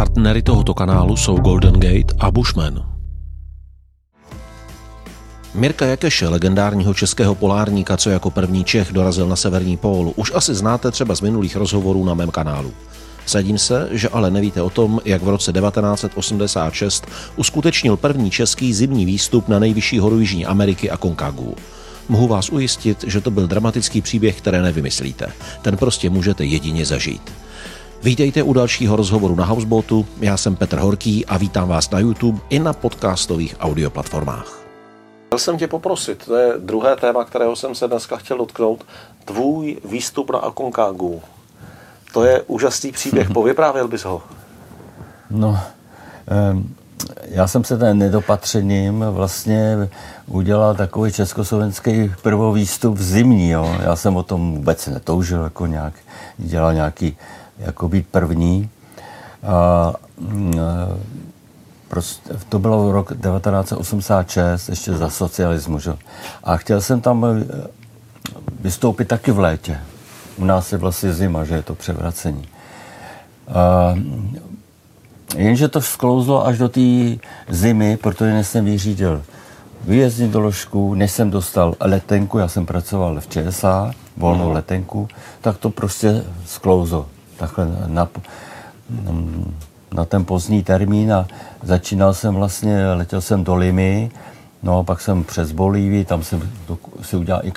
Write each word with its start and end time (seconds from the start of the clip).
Partnery 0.00 0.42
tohoto 0.42 0.74
kanálu 0.74 1.16
jsou 1.16 1.36
Golden 1.36 1.80
Gate 1.80 2.14
a 2.18 2.30
Bushman. 2.30 2.86
Mirka 5.54 5.86
Jakeše, 5.86 6.28
legendárního 6.28 6.94
českého 6.94 7.34
polárníka, 7.34 7.96
co 7.96 8.10
jako 8.10 8.30
první 8.30 8.64
Čech 8.64 8.92
dorazil 8.92 9.28
na 9.28 9.36
severní 9.36 9.76
pól, 9.76 10.12
už 10.16 10.32
asi 10.34 10.54
znáte 10.54 10.90
třeba 10.90 11.14
z 11.14 11.20
minulých 11.20 11.56
rozhovorů 11.56 12.04
na 12.04 12.14
mém 12.14 12.30
kanálu. 12.30 12.72
Sadím 13.26 13.58
se, 13.58 13.88
že 13.90 14.08
ale 14.08 14.30
nevíte 14.30 14.62
o 14.62 14.70
tom, 14.70 15.00
jak 15.04 15.22
v 15.22 15.28
roce 15.28 15.52
1986 15.52 17.06
uskutečnil 17.36 17.96
první 17.96 18.30
český 18.30 18.74
zimní 18.74 19.06
výstup 19.06 19.48
na 19.48 19.58
nejvyšší 19.58 19.98
horu 19.98 20.20
Jižní 20.20 20.46
Ameriky 20.46 20.90
a 20.90 20.96
Konkagu. 20.96 21.54
Mohu 22.08 22.28
vás 22.28 22.50
ujistit, 22.50 23.04
že 23.06 23.20
to 23.20 23.30
byl 23.30 23.46
dramatický 23.46 24.00
příběh, 24.00 24.38
které 24.38 24.62
nevymyslíte. 24.62 25.26
Ten 25.62 25.76
prostě 25.76 26.10
můžete 26.10 26.44
jedině 26.44 26.86
zažít. 26.86 27.32
Vítejte 28.02 28.42
u 28.42 28.52
dalšího 28.52 28.96
rozhovoru 28.96 29.34
na 29.34 29.44
Houseboatu, 29.44 30.06
já 30.20 30.36
jsem 30.36 30.56
Petr 30.56 30.78
Horký 30.78 31.26
a 31.26 31.36
vítám 31.38 31.68
vás 31.68 31.90
na 31.90 31.98
YouTube 31.98 32.40
i 32.48 32.58
na 32.58 32.72
podcastových 32.72 33.56
audioplatformách. 33.60 34.58
Chtěl 35.26 35.38
jsem 35.38 35.58
tě 35.58 35.66
poprosit, 35.66 36.24
to 36.24 36.36
je 36.36 36.52
druhé 36.58 36.96
téma, 36.96 37.24
kterého 37.24 37.56
jsem 37.56 37.74
se 37.74 37.88
dneska 37.88 38.16
chtěl 38.16 38.38
dotknout, 38.38 38.84
tvůj 39.24 39.78
výstup 39.84 40.30
na 40.30 40.38
Akonkágu. 40.38 41.22
To 42.12 42.24
je 42.24 42.42
úžasný 42.42 42.92
příběh, 42.92 43.30
povyprávěl 43.34 43.88
bys 43.88 44.04
ho? 44.04 44.22
No, 45.30 45.58
já 47.24 47.46
jsem 47.46 47.64
se 47.64 47.78
ten 47.78 47.98
nedopatřením 47.98 49.04
vlastně 49.10 49.88
udělal 50.26 50.74
takový 50.74 51.12
československý 51.12 52.12
prvovýstup 52.22 52.98
zimní. 52.98 53.50
Jo. 53.50 53.76
Já 53.82 53.96
jsem 53.96 54.16
o 54.16 54.22
tom 54.22 54.54
vůbec 54.54 54.86
netoužil, 54.86 55.42
jako 55.42 55.66
nějak, 55.66 55.94
dělal 56.38 56.74
nějaký, 56.74 57.16
jako 57.60 57.88
být 57.88 58.06
první. 58.08 58.70
A, 59.42 59.92
mm, 60.18 60.52
prostě, 61.88 62.30
to 62.48 62.58
bylo 62.58 62.92
rok 62.92 63.08
1986, 63.08 64.68
ještě 64.68 64.92
za 64.92 65.10
socialismu. 65.10 65.78
Že? 65.78 65.92
A 66.44 66.56
chtěl 66.56 66.80
jsem 66.80 67.00
tam 67.00 67.24
e, 67.24 67.46
vystoupit 68.60 69.08
taky 69.08 69.32
v 69.32 69.38
létě. 69.38 69.80
U 70.36 70.44
nás 70.44 70.72
je 70.72 70.78
vlastně 70.78 71.12
zima, 71.12 71.44
že 71.44 71.54
je 71.54 71.62
to 71.62 71.74
převracení. 71.74 72.48
A, 73.48 73.94
jenže 75.36 75.68
to 75.68 75.80
sklouzlo 75.80 76.46
až 76.46 76.58
do 76.58 76.68
té 76.68 77.16
zimy, 77.48 77.96
protože 77.96 78.44
jsem 78.44 78.64
vyřídil 78.64 79.22
výjezdní 79.84 80.28
doložku, 80.28 80.94
než 80.94 81.10
jsem 81.12 81.30
dostal 81.30 81.74
letenku, 81.80 82.38
já 82.38 82.48
jsem 82.48 82.66
pracoval 82.66 83.20
v 83.20 83.28
ČSA, 83.28 83.90
volnou 84.16 84.48
mm. 84.48 84.54
letenku, 84.54 85.08
tak 85.40 85.58
to 85.58 85.70
prostě 85.70 86.24
sklouzlo. 86.46 87.06
Takhle 87.40 87.66
na, 87.86 88.08
na 89.94 90.04
ten 90.04 90.24
pozdní 90.24 90.62
termín 90.62 91.12
a 91.12 91.26
začínal 91.62 92.14
jsem 92.14 92.34
vlastně, 92.34 92.92
letěl 92.92 93.20
jsem 93.20 93.44
do 93.44 93.54
Limy, 93.54 94.10
no 94.62 94.78
a 94.78 94.82
pak 94.82 95.00
jsem 95.00 95.24
přes 95.24 95.52
Bolívii, 95.52 96.04
tam 96.04 96.22
jsem 96.22 96.50
si 97.02 97.16
udělal 97.16 97.42
i 97.44 97.52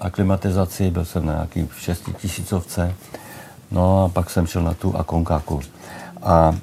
aklimatizaci, 0.00 0.90
byl 0.90 1.04
jsem 1.04 1.26
na 1.26 1.32
nějaký 1.32 1.68
šestitisícovce, 1.78 2.94
no 3.70 4.04
a 4.04 4.08
pak 4.08 4.30
jsem 4.30 4.46
šel 4.46 4.62
na 4.62 4.74
tu 4.74 4.96
Akonkaku. 4.96 5.60
A 6.22 6.56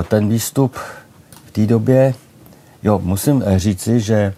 e, 0.00 0.02
ten 0.02 0.28
výstup 0.28 0.76
v 1.46 1.50
té 1.52 1.66
době 1.66 2.14
Jo, 2.84 3.00
musím 3.04 3.44
říci, 3.56 4.00
že 4.00 4.14
eh, 4.14 4.34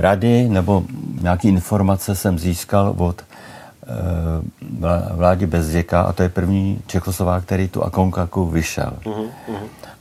rady 0.00 0.48
nebo 0.48 0.84
nějaké 1.20 1.48
informace 1.48 2.14
jsem 2.14 2.38
získal 2.38 2.94
od 2.98 3.22
eh, 3.90 5.14
vlády 5.14 5.46
Bezděka 5.46 6.02
a 6.02 6.12
to 6.12 6.22
je 6.22 6.28
první 6.28 6.80
Čechoslovák, 6.86 7.44
který 7.44 7.68
tu 7.68 7.84
Akonkaku 7.84 8.46
vyšel. 8.46 8.92
Uh-huh. 9.04 9.28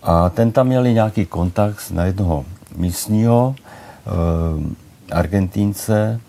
A 0.03 0.29
ten 0.29 0.51
tam 0.51 0.67
měl 0.67 0.83
nějaký 0.83 1.25
kontakt 1.25 1.91
na 1.91 2.05
jednoho 2.05 2.45
místního 2.75 3.55
Argentínce, 5.11 6.19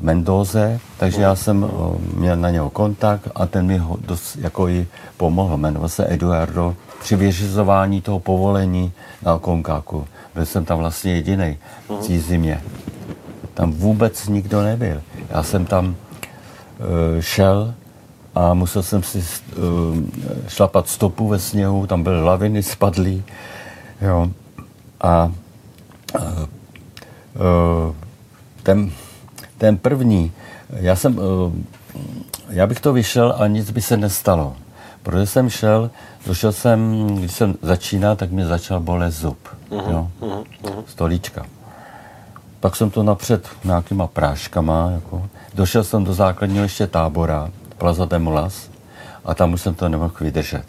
Mendoze, 0.00 0.80
takže 0.98 1.22
já 1.22 1.36
jsem 1.36 1.70
měl 2.14 2.36
na 2.36 2.50
něho 2.50 2.70
kontakt 2.70 3.28
a 3.34 3.46
ten 3.46 3.66
mi 3.66 3.78
ho 3.78 3.96
dost 4.06 4.36
jako 4.36 4.68
i 4.68 4.86
pomohl. 5.16 5.56
Jmenoval 5.56 5.88
se 5.88 6.12
Eduardo 6.12 6.76
při 7.00 7.16
vyřizování 7.16 8.00
toho 8.00 8.20
povolení 8.20 8.92
na 9.22 9.38
Konkaku. 9.38 10.06
Byl 10.34 10.46
jsem 10.46 10.64
tam 10.64 10.78
vlastně 10.78 11.12
jediný 11.12 11.56
v 11.88 12.06
té 12.06 12.18
zimě. 12.18 12.60
Tam 13.54 13.72
vůbec 13.72 14.28
nikdo 14.28 14.62
nebyl. 14.62 15.02
Já 15.30 15.42
jsem 15.42 15.64
tam 15.64 15.86
uh, 15.86 15.94
šel 17.20 17.74
a 18.34 18.54
musel 18.54 18.82
jsem 18.82 19.02
si 19.02 19.18
uh, 19.18 19.24
šlapat 20.48 20.88
stopu 20.88 21.28
ve 21.28 21.38
sněhu, 21.38 21.86
tam 21.86 22.02
byly 22.02 22.22
laviny 22.22 22.62
spadlý. 22.62 23.24
Jo. 24.00 24.30
A 25.00 25.32
uh, 27.34 27.94
ten, 28.62 28.90
ten 29.58 29.78
první, 29.78 30.32
já 30.70 30.96
jsem, 30.96 31.20
já 32.48 32.66
bych 32.66 32.80
to 32.80 32.92
vyšel 32.92 33.34
a 33.38 33.46
nic 33.46 33.70
by 33.70 33.82
se 33.82 33.96
nestalo. 33.96 34.56
Protože 35.02 35.26
jsem 35.26 35.50
šel, 35.50 35.90
došel 36.26 36.52
jsem, 36.52 37.06
když 37.18 37.32
jsem 37.32 37.54
začínal, 37.62 38.16
tak 38.16 38.30
mě 38.30 38.46
začal 38.46 38.80
bolet 38.80 39.12
zub. 39.12 39.38
Uh-huh, 39.70 39.90
jo? 39.90 40.08
Uh-huh. 40.20 40.44
Stolíčka. 40.86 41.46
Pak 42.64 42.76
jsem 42.76 42.90
to 42.90 43.02
napřed 43.02 43.48
nějakýma 43.64 44.06
práškama. 44.06 44.90
Jako. 44.90 45.28
Došel 45.54 45.84
jsem 45.84 46.04
do 46.04 46.14
základního 46.14 46.62
ještě 46.62 46.86
tábora, 46.86 47.50
Plaza 47.78 48.04
de 48.04 48.18
Molas, 48.18 48.70
a 49.24 49.34
tam 49.34 49.52
už 49.52 49.60
jsem 49.60 49.74
to 49.74 49.88
nemohl 49.88 50.14
vydržet. 50.20 50.64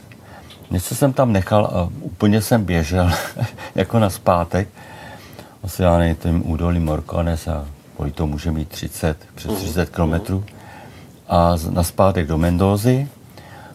Něco 0.71 0.95
jsem 0.95 1.13
tam 1.13 1.33
nechal 1.33 1.65
a 1.65 1.89
úplně 2.01 2.41
jsem 2.41 2.65
běžel, 2.65 3.11
jako 3.75 3.99
na 3.99 4.09
zpátek. 4.09 4.67
Asi 5.63 5.81
já 5.81 5.97
nevím, 5.97 6.15
tím 6.15 6.51
údolí 6.51 6.79
Morcones 6.79 7.47
a 7.47 7.65
kolik 7.97 8.15
to 8.15 8.27
může 8.27 8.51
mít 8.51 8.69
30, 8.69 9.17
přes 9.35 9.53
30 9.53 9.89
kilometrů. 9.89 10.43
A 11.27 11.55
na 11.69 11.83
zpátek 11.83 12.27
do 12.27 12.37
Mendozy, 12.37 13.07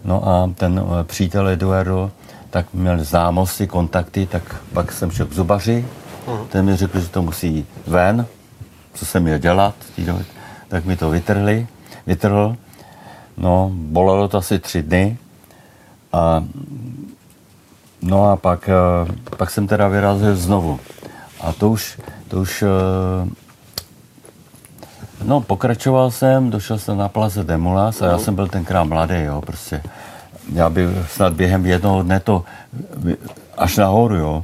No 0.04 0.28
a 0.28 0.50
ten 0.54 0.82
eh, 1.00 1.04
přítel 1.04 1.48
Eduardo 1.48 2.10
tak 2.50 2.66
měl 2.75 3.04
známosti, 3.04 3.66
kontakty, 3.66 4.26
tak 4.26 4.56
pak 4.72 4.92
jsem 4.92 5.10
šel 5.10 5.26
k 5.26 5.32
zubaři, 5.32 5.86
uh-huh. 6.30 6.46
ten 6.46 6.64
mi 6.64 6.76
řekl, 6.76 7.00
že 7.00 7.08
to 7.08 7.22
musí 7.22 7.54
jít 7.54 7.68
ven, 7.86 8.26
co 8.94 9.06
jsem 9.06 9.22
měl 9.22 9.38
dělat, 9.38 9.74
tak 10.68 10.84
mi 10.84 10.96
to 10.96 11.10
vytrhli, 11.10 11.66
vytrhl. 12.06 12.56
No, 13.36 13.70
bolelo 13.74 14.28
to 14.28 14.38
asi 14.38 14.58
tři 14.58 14.82
dny. 14.82 15.18
A, 16.12 16.44
no 18.02 18.30
a 18.30 18.36
pak, 18.36 18.68
eh, 18.68 19.36
pak 19.36 19.50
jsem 19.50 19.66
teda 19.66 19.88
vyrazil 19.88 20.36
znovu. 20.36 20.80
A 21.41 21.52
to 21.52 21.70
už, 21.70 21.98
to 22.28 22.41
už 22.41 22.62
eh, 22.62 23.30
No, 25.24 25.41
pokračoval 25.41 26.10
jsem, 26.10 26.50
došel 26.50 26.78
jsem 26.78 26.98
na 26.98 27.08
Plaze 27.08 27.44
Demulas 27.44 28.02
a 28.02 28.06
já 28.06 28.18
jsem 28.18 28.34
byl 28.34 28.48
tenkrát 28.48 28.84
mladý, 28.84 29.22
jo, 29.24 29.41
prostě. 29.41 29.82
Já 30.52 30.70
bych 30.70 30.88
snad 31.10 31.32
během 31.32 31.66
jednoho 31.66 32.02
dne 32.02 32.20
to 32.20 32.44
až 33.56 33.76
nahoru, 33.76 34.16
jo. 34.16 34.42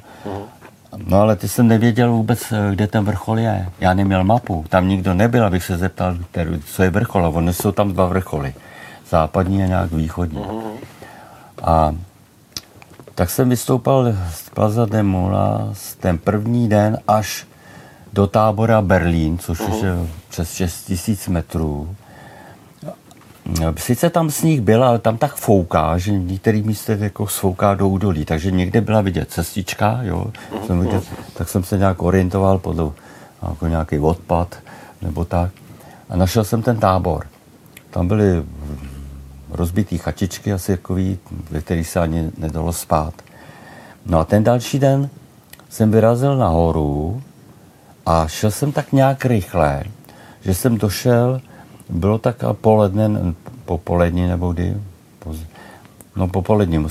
No 1.07 1.21
ale 1.21 1.37
ty 1.37 1.49
jsem 1.49 1.69
nevěděl 1.69 2.13
vůbec, 2.13 2.53
kde 2.71 2.87
ten 2.87 3.05
vrchol 3.05 3.39
je. 3.39 3.69
Já 3.81 3.95
neměl 3.95 4.25
mapu, 4.25 4.65
tam 4.69 4.89
nikdo 4.89 5.15
nebyl, 5.15 5.47
abych 5.47 5.65
se 5.65 5.77
zeptal, 5.79 6.17
co 6.67 6.83
je 6.83 6.91
vrchol. 6.91 7.27
A 7.27 7.29
oni 7.29 7.53
jsou 7.53 7.73
tam 7.73 7.93
dva 7.93 8.07
vrcholy. 8.07 8.55
Západní 9.11 9.63
a 9.63 9.67
nějak 9.67 9.93
východní. 9.93 10.45
A 11.63 11.95
tak 13.15 13.31
jsem 13.31 13.49
vystoupal 13.49 14.07
z 14.31 14.51
Plaza 14.51 14.87
de 14.87 15.03
Mulas 15.03 15.95
ten 15.95 16.19
první 16.19 16.69
den 16.69 16.99
až 17.09 17.47
do 18.13 18.27
tábora 18.27 18.83
Berlín, 18.83 19.39
což 19.39 19.61
uh-huh. 19.61 19.85
je 19.85 20.09
přes 20.29 20.55
6 20.55 20.85
tisíc 20.85 21.29
metrů. 21.29 21.97
Sice 23.77 24.11
tam 24.11 24.31
sníh 24.31 24.61
byl, 24.61 24.85
ale 24.85 24.99
tam 24.99 25.19
tak 25.19 25.35
fouká, 25.35 25.99
že 25.99 26.13
některý 26.13 26.63
místě 26.63 26.99
jako 27.01 27.27
sfouká 27.27 27.75
do 27.75 27.89
údolí, 27.89 28.25
takže 28.25 28.51
někde 28.51 28.81
byla 28.81 29.01
vidět 29.01 29.31
cestička, 29.31 29.99
jo, 30.03 30.27
jsem 30.67 30.81
vidět, 30.81 31.05
tak 31.35 31.49
jsem 31.49 31.65
se 31.65 31.79
nějak 31.79 32.03
orientoval 32.03 32.59
podle 32.59 32.91
jako 33.49 33.67
nějaký 33.67 33.99
odpad 33.99 34.57
nebo 35.03 35.25
tak. 35.25 35.51
A 36.09 36.17
našel 36.17 36.45
jsem 36.45 36.63
ten 36.63 36.77
tábor. 36.77 37.27
Tam 37.91 38.09
byly 38.09 38.45
rozbitý 39.51 39.99
chatičky 39.99 40.53
asi 40.53 40.77
takový, 40.77 41.19
ve 41.51 41.61
kterých 41.61 41.89
se 41.89 42.01
ani 42.01 42.31
nedalo 42.39 42.73
spát. 42.73 43.15
No 44.07 44.19
a 44.19 44.25
ten 44.25 44.45
další 44.45 44.79
den 44.79 45.09
jsem 45.69 45.91
vyrazil 45.91 46.37
nahoru 46.37 47.23
a 48.07 48.29
šel 48.29 48.51
jsem 48.51 48.73
tak 48.73 48.93
nějak 48.93 49.25
rychle, 49.25 49.85
že 50.41 50.55
jsem 50.55 50.79
došel, 50.79 51.41
bylo 51.89 52.19
tak 52.19 52.37
poledne, 52.61 53.35
popolední 53.65 54.27
nebo 54.27 54.53
kdy, 54.53 54.77
no 56.17 56.29
popolední, 56.29 56.87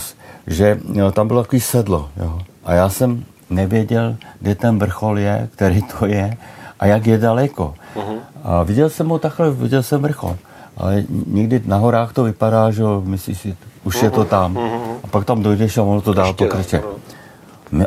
že 0.47 0.79
jo, 0.93 1.11
tam 1.11 1.27
bylo 1.27 1.43
takový 1.43 1.59
sedlo. 1.59 2.09
Jo. 2.17 2.39
A 2.63 2.73
já 2.73 2.89
jsem 2.89 3.23
nevěděl, 3.49 4.15
kde 4.39 4.55
ten 4.55 4.79
vrchol 4.79 5.19
je, 5.19 5.49
který 5.55 5.81
to 5.81 6.05
je 6.05 6.37
a 6.79 6.85
jak 6.85 7.07
je 7.07 7.17
daleko. 7.17 7.73
Uh-huh. 7.95 8.17
A 8.43 8.63
viděl 8.63 8.89
jsem 8.89 9.09
ho 9.09 9.19
takhle, 9.19 9.51
viděl 9.51 9.83
jsem 9.83 10.01
vrchol. 10.01 10.37
Ale 10.77 11.03
někdy 11.27 11.61
na 11.65 11.77
horách 11.77 12.13
to 12.13 12.23
vypadá, 12.23 12.71
že 12.71 12.83
myslíš 13.03 13.37
si, 13.37 13.55
už 13.83 13.95
uh-huh. 13.95 14.03
je 14.03 14.11
to 14.11 14.25
tam. 14.25 14.53
Uh-huh. 14.53 14.95
a 15.03 15.07
pak 15.07 15.25
tam 15.25 15.43
dojdeš 15.43 15.77
a 15.77 15.83
ono 15.83 16.01
to 16.01 16.13
dál 16.13 16.33
pokračuje. 16.33 16.83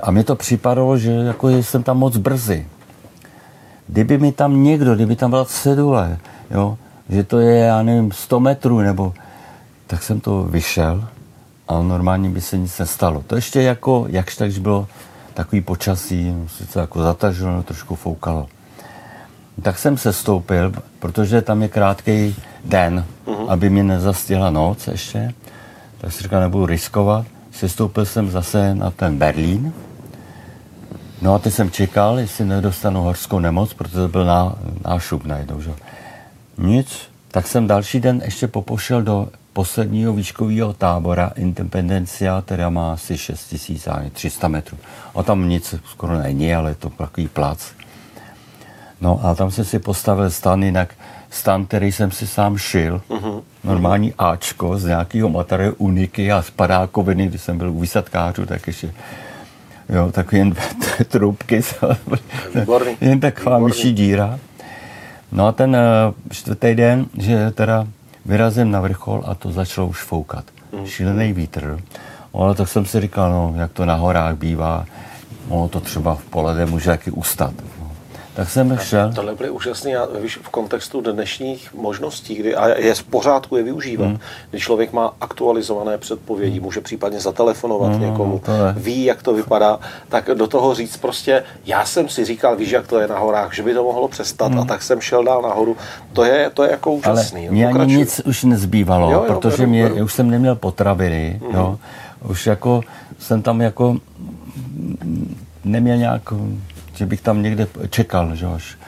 A 0.03 0.11
mi 0.11 0.25
to 0.25 0.37
připadalo, 0.37 0.99
že 0.99 1.11
jako 1.11 1.49
jsem 1.49 1.83
tam 1.83 1.99
moc 1.99 2.17
brzy. 2.17 2.67
Kdyby 3.89 4.19
mi 4.19 4.33
tam 4.33 4.63
někdo, 4.63 4.95
kdyby 4.95 5.17
tam 5.17 5.31
byla 5.31 5.45
cedule, 5.45 6.19
jo, 6.51 6.79
že 7.09 7.25
to 7.25 7.39
je, 7.39 7.59
já 7.59 7.83
nevím, 7.83 8.13
100 8.13 8.41
metrů, 8.41 8.81
nebo 8.81 9.15
tak 9.87 10.03
jsem 10.03 10.21
to 10.21 10.43
vyšel 10.43 11.09
a 11.69 11.83
normálně 11.83 12.31
by 12.31 12.41
se 12.41 12.59
nic 12.59 12.79
nestalo. 12.79 13.25
To 13.27 13.37
ještě 13.37 13.63
jako, 13.63 14.07
jakž 14.09 14.37
takž 14.37 14.59
bylo 14.59 14.87
takový 15.35 15.61
počasí, 15.61 16.35
sice 16.47 16.81
jako 16.81 17.03
zatažilo, 17.03 17.63
trošku 17.63 17.95
foukalo. 17.95 18.47
Tak 19.63 19.79
jsem 19.79 19.99
se 19.99 20.13
stoupil, 20.13 20.73
protože 20.99 21.43
tam 21.43 21.63
je 21.63 21.69
krátký 21.69 22.37
den, 22.65 23.05
uh-huh. 23.27 23.47
aby 23.49 23.71
mě 23.71 23.83
nezastihla 23.83 24.51
noc 24.51 24.89
ještě. 24.89 25.35
Tak 26.01 26.13
si 26.13 26.23
říkal, 26.23 26.41
nebudu 26.41 26.67
riskovat. 26.67 27.27
Sestoupil 27.53 28.07
jsem 28.07 28.31
zase 28.31 28.75
na 28.75 28.91
ten 28.91 29.19
Berlín. 29.19 29.73
No 31.23 31.35
a 31.35 31.39
teď 31.39 31.55
jsem 31.55 31.71
čekal, 31.71 32.19
jestli 32.19 32.45
nedostanu 32.45 33.03
horskou 33.03 33.39
nemoc, 33.39 33.75
protože 33.75 33.97
to 33.97 34.09
byl 34.09 34.25
ná, 34.25 34.55
nášup 34.85 35.25
najednou. 35.25 35.61
Že? 35.61 35.71
Nic. 36.59 37.09
Tak 37.31 37.47
jsem 37.47 37.67
další 37.67 38.01
den 38.01 38.23
ještě 38.25 38.49
popošel 38.49 39.03
do 39.03 39.29
posledního 39.53 40.13
výškového 40.13 40.73
tábora 40.73 41.33
Independencia, 41.37 42.43
která 42.47 42.71
má 42.71 42.93
asi 42.93 43.19
6300 43.19 44.49
metrů. 44.49 44.79
A 45.15 45.23
tam 45.23 45.49
nic 45.49 45.75
skoro 45.85 46.19
není, 46.19 46.55
ale 46.55 46.71
je 46.71 46.75
to 46.75 46.91
takový 46.91 47.29
plac. 47.29 47.73
No 49.01 49.21
a 49.25 49.35
tam 49.35 49.51
jsem 49.51 49.65
si 49.65 49.79
postavil 49.79 50.31
stan, 50.31 50.63
jinak 50.63 50.95
stan, 51.31 51.67
který 51.67 51.93
jsem 51.93 52.11
si 52.11 52.27
sám 52.27 52.59
šil, 52.59 53.03
uh-huh. 53.09 53.43
normální 53.65 54.15
Ačko 54.19 54.79
z 54.79 54.85
nějakého 54.85 55.29
materiálu 55.29 55.75
uniky 55.79 56.33
a 56.33 56.43
z 56.43 56.51
padákoviny, 56.51 57.27
když 57.27 57.43
jsem 57.43 57.59
byl 57.59 57.71
u 57.71 57.81
výsadkářů, 57.81 58.47
tak 58.47 58.67
ještě 58.67 58.95
jo, 59.89 60.13
takový 60.13 60.39
jen 60.39 60.55
trubky, 61.09 61.61
jen 63.01 63.21
taková 63.21 63.59
myší 63.59 63.93
díra. 63.93 64.39
No 65.33 65.47
a 65.47 65.53
ten 65.53 65.77
uh, 65.77 66.15
čtvrtý 66.31 66.75
den, 66.75 67.07
že 67.19 67.51
teda 67.51 67.87
vyrazím 68.25 68.71
na 68.71 68.81
vrchol 68.81 69.23
a 69.27 69.35
to 69.35 69.53
začalo 69.53 69.87
už 69.87 70.03
foukat. 70.03 70.45
Mm. 70.73 70.87
Šílený 70.87 71.33
vítr. 71.33 71.81
Ale 72.35 72.55
tak 72.55 72.69
jsem 72.69 72.87
si 72.87 73.01
říkal, 73.01 73.31
no, 73.31 73.55
jak 73.57 73.73
to 73.73 73.85
na 73.85 73.95
horách 73.95 74.37
bývá, 74.37 74.85
ono 75.49 75.69
to 75.69 75.81
třeba 75.81 76.15
v 76.15 76.25
polede 76.25 76.67
může 76.67 76.91
taky 76.91 77.11
ustat 77.11 77.55
tak 78.39 78.51
jsem 78.51 78.79
šel. 78.79 79.13
Tohle 79.15 79.35
byly 79.35 79.51
úžasný, 79.51 79.95
víš, 80.23 80.39
v 80.43 80.49
kontextu 80.49 81.01
dnešních 81.01 81.75
možností, 81.75 82.35
kdy 82.35 82.55
a 82.55 82.79
je 82.79 82.95
v 82.95 83.03
pořádku 83.03 83.57
je 83.57 83.63
využívat. 83.63 84.07
Hmm. 84.07 84.19
Když 84.51 84.63
člověk 84.63 84.93
má 84.93 85.15
aktualizované 85.21 85.99
předpovědi, 85.99 86.57
hmm. 86.57 86.65
může 86.65 86.81
případně 86.81 87.21
zatelefonovat 87.21 87.93
hmm, 87.93 88.01
někomu, 88.01 88.41
ví, 88.77 89.05
jak 89.05 89.23
to 89.23 89.33
vypadá, 89.33 89.79
tak 90.09 90.31
do 90.35 90.47
toho 90.47 90.75
říct 90.75 90.97
prostě, 90.97 91.43
já 91.67 91.85
jsem 91.85 92.09
si 92.09 92.25
říkal, 92.25 92.57
víš, 92.57 92.71
jak 92.71 92.87
to 92.87 92.99
je 92.99 93.09
na 93.09 93.19
horách, 93.19 93.55
že 93.55 93.63
by 93.63 93.75
to 93.75 93.85
mohlo 93.85 94.09
přestat 94.09 94.53
hmm. 94.53 94.61
a 94.61 94.65
tak 94.65 94.83
jsem 94.83 95.01
šel 95.01 95.25
dál 95.25 95.43
nahoru. 95.43 95.77
To 96.13 96.25
je, 96.25 96.51
to 96.55 96.63
je 96.63 96.71
jako 96.71 96.93
úžasný. 96.93 97.49
Ale 97.49 97.55
mě 97.55 97.67
ani 97.69 97.97
nic 97.97 98.21
už 98.25 98.45
nezbývalo, 98.45 99.13
jo, 99.13 99.25
jo, 99.29 99.35
protože 99.35 99.57
beru, 99.57 99.71
mě, 99.71 99.89
beru. 99.89 100.05
už 100.05 100.13
jsem 100.13 100.31
neměl 100.31 100.57
potraviny, 100.57 101.41
hmm. 101.45 101.55
jo. 101.55 101.79
Už 102.29 102.47
jako 102.47 102.81
jsem 103.19 103.43
tam 103.43 103.61
jako 103.61 103.97
neměl 105.65 105.97
nějak 105.97 106.23
že 106.99 107.07
bych 107.07 107.21
tam 107.21 107.43
někde 107.43 107.67
čekal, 107.91 108.35
že 108.35 108.47
až. 108.47 108.79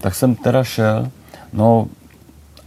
Tak 0.00 0.14
jsem 0.14 0.34
teda 0.34 0.64
šel, 0.64 1.08
no 1.52 1.86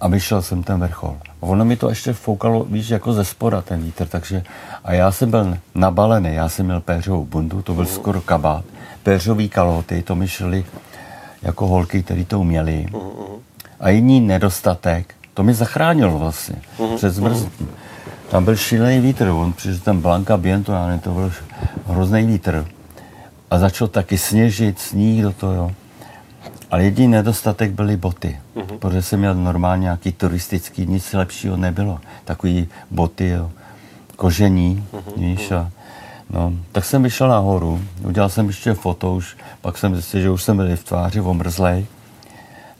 a 0.02 0.08
vyšel 0.08 0.42
jsem 0.42 0.64
ten 0.64 0.80
vrchol. 0.80 1.18
A 1.42 1.46
ono 1.46 1.66
mi 1.66 1.76
to 1.76 1.90
ještě 1.90 2.14
foukalo, 2.14 2.64
víš, 2.70 2.90
jako 2.90 3.14
ze 3.14 3.26
spora 3.26 3.62
ten 3.62 3.82
vítr, 3.82 4.08
takže 4.08 4.44
a 4.84 4.94
já 4.94 5.12
jsem 5.12 5.32
byl 5.32 5.58
nabalený, 5.76 6.34
já 6.34 6.50
jsem 6.50 6.66
měl 6.66 6.82
péřovou 6.82 7.26
bundu, 7.26 7.62
to 7.62 7.74
byl 7.74 7.86
skoro 7.86 8.22
kabát, 8.22 8.66
péřový 9.04 9.50
kaloty, 9.50 10.04
to 10.04 10.16
mi 10.16 10.28
šly 10.28 10.66
jako 11.42 11.68
holky, 11.68 12.04
které 12.04 12.26
to 12.26 12.40
uměli. 12.40 12.88
A 13.80 13.90
jiný 13.90 14.22
nedostatek, 14.22 15.16
to 15.34 15.44
mi 15.44 15.54
zachránilo 15.54 16.20
vlastně 16.20 16.56
před 16.96 17.10
zmrznutím. 17.10 17.70
Tam 18.30 18.46
byl 18.46 18.56
šílený 18.56 19.00
vítr, 19.00 19.28
on 19.28 19.54
přišel 19.54 19.80
ten 19.80 20.02
Blanka 20.02 20.38
ne, 20.38 21.00
to 21.04 21.10
byl 21.10 21.32
hrozný 21.88 22.26
vítr 22.26 22.66
a 23.54 23.58
začal 23.58 23.88
taky 23.88 24.18
sněžit, 24.18 24.80
sníh 24.80 25.24
do 25.24 25.32
toho. 25.32 25.54
Jo. 25.54 25.72
Ale 26.72 26.84
jediný 26.84 27.08
nedostatek 27.08 27.72
byly 27.72 27.98
boty, 27.98 28.40
mm-hmm. 28.56 28.78
protože 28.78 29.02
jsem 29.02 29.20
měl 29.20 29.36
normálně 29.36 29.82
nějaký 29.82 30.12
turistický, 30.12 30.86
nic 30.86 31.14
lepšího 31.14 31.58
nebylo. 31.58 32.00
Takový 32.26 32.68
boty, 32.92 33.30
jo, 33.30 33.52
kožení, 34.16 34.88
mm-hmm. 34.94 35.14
víš, 35.18 35.52
a, 35.52 35.70
no, 36.30 36.54
tak 36.72 36.86
jsem 36.86 37.04
vyšel 37.04 37.28
nahoru, 37.28 37.82
udělal 38.04 38.30
jsem 38.30 38.48
ještě 38.48 38.74
foto 38.74 39.14
už, 39.14 39.38
pak 39.62 39.78
jsem 39.78 39.94
zjistil, 39.96 40.22
že 40.22 40.30
už 40.30 40.44
jsem 40.44 40.58
byl 40.58 40.76
v 40.76 40.84
tváři 40.84 41.22
omrzlej. 41.22 41.86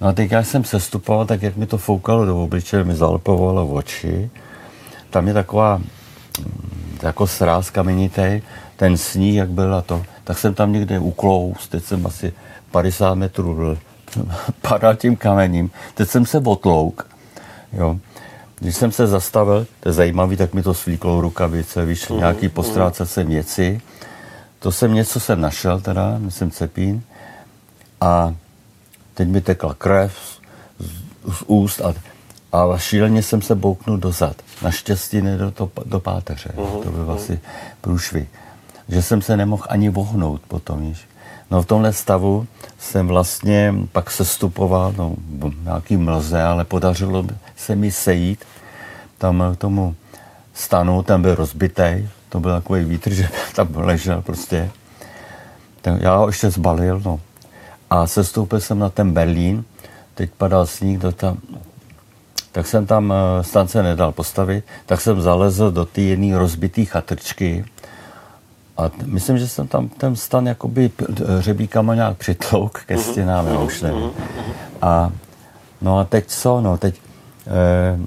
No 0.02 0.08
a 0.08 0.14
teď 0.14 0.32
já 0.32 0.44
jsem 0.44 0.64
sestupoval, 0.64 1.26
tak 1.26 1.42
jak 1.42 1.58
mi 1.58 1.66
to 1.66 1.78
foukalo 1.78 2.26
do 2.26 2.44
obličeje, 2.44 2.84
mi 2.84 2.96
zalpovalo 2.96 3.68
v 3.68 3.74
oči. 3.74 4.30
Tam 5.10 5.28
je 5.28 5.34
taková 5.34 5.78
mm, 5.78 6.98
jako 7.04 7.28
sráz 7.28 7.70
kamenitej, 7.70 8.42
ten 8.76 8.98
sníh, 8.98 9.36
jak 9.36 9.50
byl 9.50 9.76
a 9.76 9.82
to 9.82 10.04
tak 10.24 10.38
jsem 10.38 10.54
tam 10.54 10.74
někde 10.74 11.00
uklous, 11.00 11.68
teď 11.68 11.84
jsem 11.84 12.06
asi 12.06 12.34
50 12.72 13.16
metrů 13.16 13.56
byl, 13.56 13.78
padal 14.62 14.96
tím 14.96 15.16
kamením, 15.16 15.72
teď 15.94 16.10
jsem 16.10 16.26
se 16.26 16.38
otlouk, 16.38 17.08
jo. 17.74 18.00
Když 18.60 18.76
jsem 18.76 18.92
se 18.92 19.08
zastavil, 19.08 19.68
to 19.80 19.90
je 19.90 19.94
zajímavý, 19.94 20.38
tak 20.38 20.54
mi 20.54 20.64
to 20.64 20.74
svlíklo 20.74 21.22
rukavice, 21.22 21.86
víš, 21.86 22.10
mm, 22.10 22.18
nějaký 22.18 22.50
postrácet 22.50 23.10
se 23.10 23.24
věci. 23.24 23.82
To 24.60 24.72
jsem 24.72 24.94
něco 24.94 25.20
jsem 25.20 25.42
našel 25.42 25.82
teda, 25.82 26.18
myslím 26.18 26.52
cepín. 26.52 27.04
A 28.02 28.36
teď 29.14 29.28
mi 29.28 29.42
tekla 29.42 29.74
krev 29.74 30.18
z, 30.80 31.34
z 31.34 31.44
úst 31.48 31.82
a, 31.82 31.94
a 32.58 32.78
šíleně 32.78 33.24
jsem 33.24 33.42
se 33.42 33.56
bouknul 33.56 33.98
dozad. 33.98 34.36
Naštěstí 34.62 35.22
ne 35.22 35.38
do, 35.38 35.52
to, 35.52 35.72
do 35.86 36.00
páteře. 36.00 36.50
Mm, 36.58 36.84
to 36.84 36.92
byl 36.92 37.12
asi 37.12 37.40
průšvih 37.82 38.28
že 38.90 39.02
jsem 39.02 39.22
se 39.22 39.38
nemohl 39.38 39.64
ani 39.70 39.90
vohnout 39.90 40.42
potom, 40.48 40.82
víš. 40.82 41.08
No 41.52 41.62
v 41.62 41.66
tomhle 41.66 41.94
stavu 41.94 42.48
jsem 42.80 43.08
vlastně 43.08 43.74
pak 43.92 44.12
sestupoval, 44.12 44.94
no 44.98 45.16
nějaký 45.64 45.98
mlze, 45.98 46.44
ale 46.44 46.66
podařilo 46.66 47.26
se 47.56 47.76
mi 47.76 47.92
sejít 47.92 48.46
tam 49.18 49.44
k 49.56 49.58
tomu 49.58 49.96
stanu, 50.54 51.04
ten 51.04 51.22
byl 51.22 51.36
rozbitý, 51.36 52.10
to 52.30 52.40
byl 52.40 52.52
takový 52.52 52.86
vítr, 52.86 53.14
že 53.14 53.30
tam 53.56 53.68
ležel 53.76 54.22
prostě. 54.22 54.72
Tak 55.82 56.02
já 56.02 56.16
ho 56.16 56.28
ještě 56.28 56.50
zbalil, 56.50 57.02
no. 57.06 57.20
A 57.90 58.08
sestoupil 58.08 58.60
jsem 58.60 58.80
na 58.80 58.90
ten 58.90 59.12
Berlín, 59.12 59.66
teď 60.16 60.30
padal 60.38 60.66
sníh, 60.66 61.00
do 61.00 61.12
tam, 61.12 61.38
tak 62.52 62.68
jsem 62.68 62.86
tam 62.86 63.14
eh, 63.14 63.44
stance 63.44 63.84
nedal 63.84 64.12
postavit, 64.12 64.66
tak 64.86 65.02
jsem 65.02 65.22
zalezl 65.22 65.72
do 65.72 65.86
té 65.86 66.02
jedné 66.02 66.38
rozbité 66.38 66.86
chatrčky, 66.86 67.66
a 68.78 68.90
t- 68.90 69.06
myslím, 69.06 69.38
že 69.38 69.48
jsem 69.48 69.68
tam 69.68 69.90
ten 69.90 70.16
stan 70.16 70.48
jakoby 70.48 70.92
řebíkama 71.40 71.96
nějak 71.96 72.18
přitlouk 72.18 72.80
ke 72.86 72.94
mhm. 72.94 73.04
stěnám, 73.04 73.46
mm-hmm. 73.46 73.66
už 73.66 73.82
nevím. 73.82 74.12
A 74.82 75.12
no 75.82 76.00
a 76.00 76.04
teď 76.04 76.26
co, 76.28 76.62
no 76.62 76.78
teď, 76.78 77.02
eh, 77.48 78.00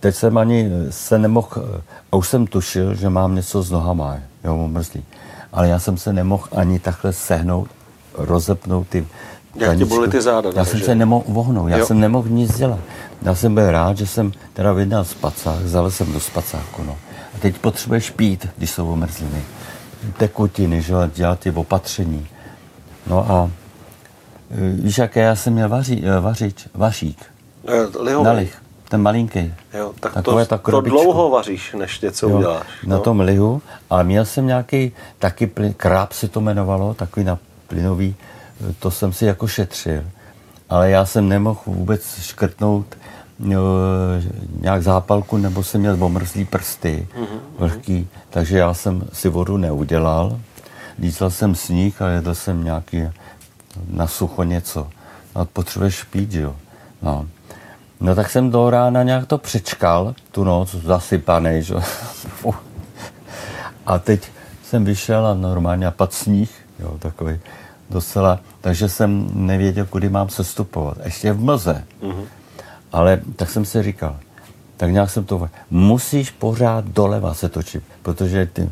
teď 0.00 0.14
jsem 0.14 0.38
ani 0.38 0.70
se 0.90 1.18
nemohl, 1.18 1.48
a 2.12 2.16
už 2.16 2.28
jsem 2.28 2.46
tušil, 2.46 2.94
že 2.94 3.08
mám 3.08 3.34
něco 3.34 3.62
s 3.62 3.70
nohama, 3.70 4.16
jo, 4.44 4.68
mrzlý. 4.68 5.04
Ale 5.52 5.68
já 5.68 5.78
jsem 5.78 5.96
se 5.96 6.12
nemohl 6.12 6.48
ani 6.56 6.78
takhle 6.78 7.12
sehnout, 7.12 7.68
rozepnout 8.14 8.88
ty 8.88 9.06
jak 9.54 9.78
ti 9.78 9.84
byly 9.84 10.08
ty 10.08 10.20
záda? 10.20 10.50
Já 10.54 10.64
jsem 10.64 10.78
že? 10.78 10.84
se 10.84 10.94
nemohl 10.94 11.24
vohnout, 11.28 11.68
já 11.68 11.78
jo. 11.78 11.86
jsem 11.86 12.00
nemohl 12.00 12.28
nic 12.28 12.58
dělat. 12.58 12.78
Já 13.22 13.34
jsem 13.34 13.54
byl 13.54 13.70
rád, 13.70 13.98
že 13.98 14.06
jsem 14.06 14.32
teda 14.52 14.72
vydal 14.72 15.04
spacák, 15.04 15.58
vzal 15.58 15.90
jsem 15.90 16.12
do 16.12 16.20
spacáku, 16.20 16.82
no. 16.86 16.96
A 17.34 17.38
teď 17.38 17.58
potřebuješ 17.58 18.10
pít, 18.10 18.48
když 18.56 18.70
jsou 18.70 18.88
omrzliny 18.88 19.42
tekutiny, 20.16 20.82
že 20.82 20.94
dělat 21.14 21.40
ty 21.40 21.50
opatření. 21.50 22.28
No 23.06 23.30
a 23.32 23.50
e, 24.50 24.70
víš, 24.82 24.98
jaké 24.98 25.20
já 25.20 25.36
jsem 25.36 25.52
měl 25.52 25.68
vaří, 25.68 26.04
e, 26.06 26.20
vařič, 26.20 26.68
vašík. 26.74 27.24
E, 27.68 27.98
lihový. 28.02 28.24
Na 28.24 28.32
lih, 28.32 28.62
ten 28.88 29.02
malinký. 29.02 29.54
Jo, 29.74 29.92
tak 30.00 30.12
Takové 30.12 30.46
to, 30.46 30.58
to 30.58 30.80
dlouho 30.80 31.30
vaříš, 31.30 31.74
než 31.78 32.00
něco 32.00 32.28
jo, 32.28 32.36
uděláš. 32.36 32.66
No. 32.84 32.96
Na 32.96 33.02
tom 33.02 33.20
lihu, 33.20 33.62
ale 33.90 34.04
měl 34.04 34.24
jsem 34.24 34.46
nějaký 34.46 34.92
taky 35.18 35.46
plyn, 35.46 35.72
kráp 35.72 36.12
se 36.12 36.28
to 36.28 36.40
jmenovalo, 36.40 36.94
takový 36.94 37.26
na 37.26 37.38
plynový, 37.66 38.16
to 38.78 38.90
jsem 38.90 39.12
si 39.12 39.24
jako 39.24 39.48
šetřil. 39.48 40.04
Ale 40.68 40.90
já 40.90 41.04
jsem 41.04 41.28
nemohl 41.28 41.60
vůbec 41.66 42.20
škrtnout 42.20 42.86
nějak 44.60 44.82
zápalku, 44.82 45.36
nebo 45.36 45.62
jsem 45.62 45.80
měl 45.80 46.04
omrzlý 46.04 46.44
prsty, 46.44 47.08
mm-hmm. 47.16 47.38
vlhký, 47.58 48.08
takže 48.30 48.58
já 48.58 48.74
jsem 48.74 49.02
si 49.12 49.28
vodu 49.28 49.56
neudělal. 49.56 50.38
Lízal 50.98 51.30
jsem 51.30 51.54
sníh 51.54 52.02
a 52.02 52.08
jedl 52.08 52.34
jsem 52.34 52.64
nějaký 52.64 53.02
na 53.90 54.06
sucho 54.06 54.42
něco. 54.42 54.88
No, 55.36 55.44
potřebuješ 55.44 56.04
pít, 56.04 56.34
jo. 56.34 56.56
No. 57.02 57.26
no 58.00 58.14
tak 58.14 58.30
jsem 58.30 58.50
do 58.50 58.70
rána 58.70 59.02
nějak 59.02 59.26
to 59.26 59.38
přečkal, 59.38 60.14
tu 60.30 60.44
noc 60.44 60.74
zasypaný, 60.74 61.62
že? 61.62 61.74
A 63.86 63.98
teď 63.98 64.28
jsem 64.64 64.84
vyšel 64.84 65.26
a 65.26 65.34
normálně 65.34 65.86
a 65.86 65.90
pad 65.90 66.12
sníh, 66.12 66.50
jo, 66.78 66.98
takový 66.98 67.40
docela, 67.90 68.40
takže 68.60 68.88
jsem 68.88 69.30
nevěděl, 69.34 69.86
kudy 69.86 70.08
mám 70.08 70.28
sestupovat. 70.28 70.98
Ještě 71.04 71.32
v 71.32 71.40
mlze. 71.40 71.84
Mm-hmm. 72.02 72.24
Ale 72.92 73.20
tak 73.36 73.50
jsem 73.50 73.64
si 73.64 73.82
říkal, 73.82 74.16
tak 74.76 74.90
nějak 74.90 75.10
jsem 75.10 75.24
to... 75.24 75.48
Musíš 75.70 76.30
pořád 76.30 76.84
doleva 76.84 77.34
se 77.34 77.48
točit, 77.48 77.82
protože 78.02 78.46
ty 78.46 78.70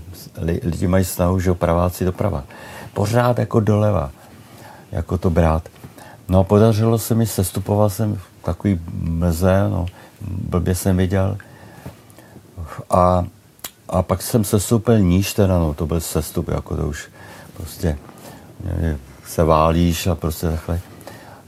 lidi 0.63 0.87
mají 0.87 1.05
snahu, 1.05 1.41
že 1.41 1.55
praváci 1.55 2.05
doprava. 2.05 2.45
Pořád 2.95 3.39
jako 3.39 3.61
doleva, 3.61 4.11
jako 4.93 5.19
to 5.19 5.31
brát. 5.31 5.69
No 6.29 6.41
a 6.41 6.45
podařilo 6.45 6.99
se 6.99 7.15
mi, 7.15 7.27
sestupoval 7.27 7.91
jsem 7.91 8.17
v 8.17 8.45
takový 8.45 8.81
meze, 9.01 9.69
no, 9.71 9.87
blbě 10.21 10.75
jsem 10.75 10.97
viděl. 10.97 11.39
A, 12.91 13.25
a 13.89 14.03
pak 14.03 14.23
jsem 14.23 14.45
sestupil 14.45 14.99
níž 14.99 15.35
teda, 15.35 15.59
no, 15.59 15.75
to 15.75 15.87
byl 15.87 16.01
sestup, 16.01 16.49
jako 16.49 16.77
to 16.77 16.89
už 16.89 17.09
prostě 17.57 17.99
se 19.27 19.45
válíš 19.45 20.07
a 20.07 20.15
prostě 20.15 20.49
takhle. 20.49 20.81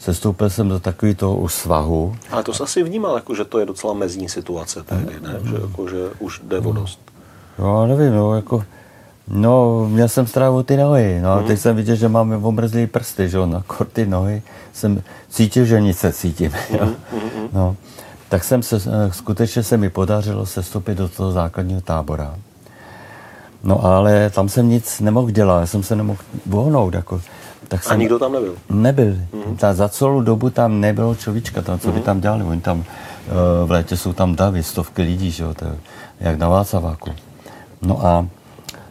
Sestoupil 0.02 0.50
jsem 0.50 0.68
do 0.68 0.80
takového 0.80 1.14
toho 1.14 1.36
už 1.36 1.54
svahu. 1.54 2.16
Ale 2.30 2.42
to 2.42 2.54
jsi 2.54 2.62
asi 2.62 2.82
vnímal, 2.82 3.14
jako, 3.14 3.34
že 3.34 3.44
to 3.44 3.58
je 3.58 3.66
docela 3.66 3.92
mezní 3.92 4.28
situace 4.28 4.82
tady, 4.82 5.20
ne? 5.20 5.40
Že, 5.44 5.54
jako, 5.54 5.88
že 5.88 5.96
už 6.18 6.40
jde 6.44 6.58
o 6.58 6.72
dost. 6.72 7.00
No, 7.58 7.86
nevím, 7.86 8.14
no, 8.14 8.34
jako, 8.34 8.64
no, 9.28 9.86
měl 9.88 10.08
jsem 10.08 10.26
strávu 10.26 10.62
ty 10.62 10.76
nohy, 10.76 11.20
no, 11.22 11.40
mm. 11.40 11.46
teď 11.46 11.60
jsem 11.60 11.76
viděl, 11.76 11.96
že 11.96 12.08
mám 12.08 12.44
omrzlý 12.44 12.86
prsty, 12.86 13.28
že 13.28 13.36
jo, 13.36 13.46
na 13.46 13.64
ty 13.92 14.06
nohy 14.06 14.42
jsem 14.72 15.02
cítil, 15.28 15.64
že 15.64 15.80
nic 15.80 15.98
se 15.98 16.12
cítím, 16.12 16.52
jo. 16.70 16.86
Mm, 17.12 17.48
no, 17.52 17.76
tak 18.28 18.44
jsem 18.44 18.62
se, 18.62 18.76
eh, 18.76 19.12
skutečně 19.12 19.62
se 19.62 19.76
mi 19.76 19.90
podařilo 19.90 20.46
sestoupit 20.46 20.98
do 20.98 21.08
toho 21.08 21.32
základního 21.32 21.80
tábora. 21.80 22.36
No 23.64 23.84
ale 23.84 24.30
tam 24.30 24.48
jsem 24.48 24.68
nic 24.68 25.00
nemohl 25.00 25.30
dělat, 25.30 25.60
já 25.60 25.66
jsem 25.66 25.82
se 25.82 25.96
nemohl 25.96 26.20
vohnout, 26.46 26.94
jako, 26.94 27.20
tak 27.72 27.84
jsem, 27.84 27.92
A 27.92 27.96
nikdo 27.96 28.18
tam 28.18 28.32
nebyl? 28.32 28.54
Nebyl. 28.70 29.12
Mm-hmm. 29.12 29.56
Ta, 29.56 29.74
za 29.74 29.88
celou 29.88 30.20
dobu 30.20 30.50
tam 30.50 30.80
nebylo 30.80 31.14
človíčka, 31.14 31.62
tam, 31.62 31.78
co 31.78 31.88
mm-hmm. 31.88 31.92
by 31.92 31.98
mhm. 31.98 32.04
tam 32.04 32.20
dělali. 32.20 32.44
Oni 32.44 32.60
tam, 32.60 32.78
uh, 32.78 32.84
v 33.68 33.70
létě 33.70 33.96
jsou 33.96 34.12
tam 34.12 34.36
davy, 34.36 34.62
stovky 34.62 35.02
lidí, 35.02 35.30
že 35.30 35.42
jo, 35.42 35.54
to 35.54 35.64
je, 35.64 35.74
jak 36.20 36.38
na 36.38 36.48
Václaváku. 36.48 37.10
No 37.82 38.06
a 38.06 38.26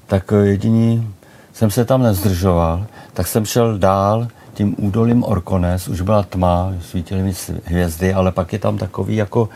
tak 0.07 0.33
eh, 0.33 0.35
jediný 0.35 1.13
jsem 1.53 1.71
se 1.71 1.85
tam 1.85 2.03
nezdržoval, 2.03 2.85
tak 3.13 3.27
jsem 3.27 3.45
šel 3.45 3.77
dál 3.77 4.27
tím 4.53 4.75
údolím 4.77 5.23
Orkones, 5.23 5.87
už 5.87 6.01
byla 6.01 6.23
tma, 6.23 6.73
svítily 6.81 7.23
mi 7.23 7.33
hvězdy, 7.65 8.13
ale 8.13 8.31
pak 8.31 8.53
je 8.53 8.59
tam 8.59 8.77
takový 8.77 9.15
jako 9.15 9.49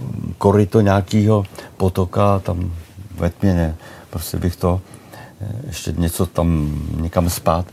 mm, 0.00 0.34
koryto 0.38 0.80
nějakého 0.80 1.44
potoka, 1.76 2.38
tam 2.38 2.72
ve 3.14 3.30
tmě, 3.30 3.74
prostě 4.10 4.36
bych 4.36 4.56
to 4.56 4.80
eh, 5.40 5.46
ještě 5.66 5.92
něco 5.96 6.26
tam 6.26 6.80
někam 7.00 7.30
spát 7.30 7.66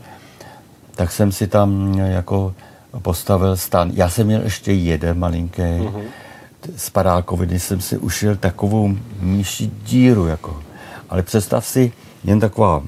tak 0.98 1.12
jsem 1.12 1.32
si 1.32 1.46
tam 1.46 1.98
jako 1.98 2.54
postavil 3.02 3.56
stan. 3.56 3.90
Já 3.94 4.08
jsem 4.08 4.26
měl 4.26 4.42
ještě 4.42 4.72
jeden 4.72 5.18
malinký 5.18 5.62
mm-hmm. 5.62 6.02
spadákový, 6.76 7.46
kdy 7.46 7.60
jsem 7.60 7.80
si 7.80 7.98
ušil 7.98 8.36
takovou 8.36 8.94
míší 9.20 9.72
díru. 9.84 10.26
Jako. 10.26 10.62
Ale 11.10 11.22
představ 11.22 11.66
si, 11.66 11.92
jen 12.24 12.40
taková, 12.40 12.82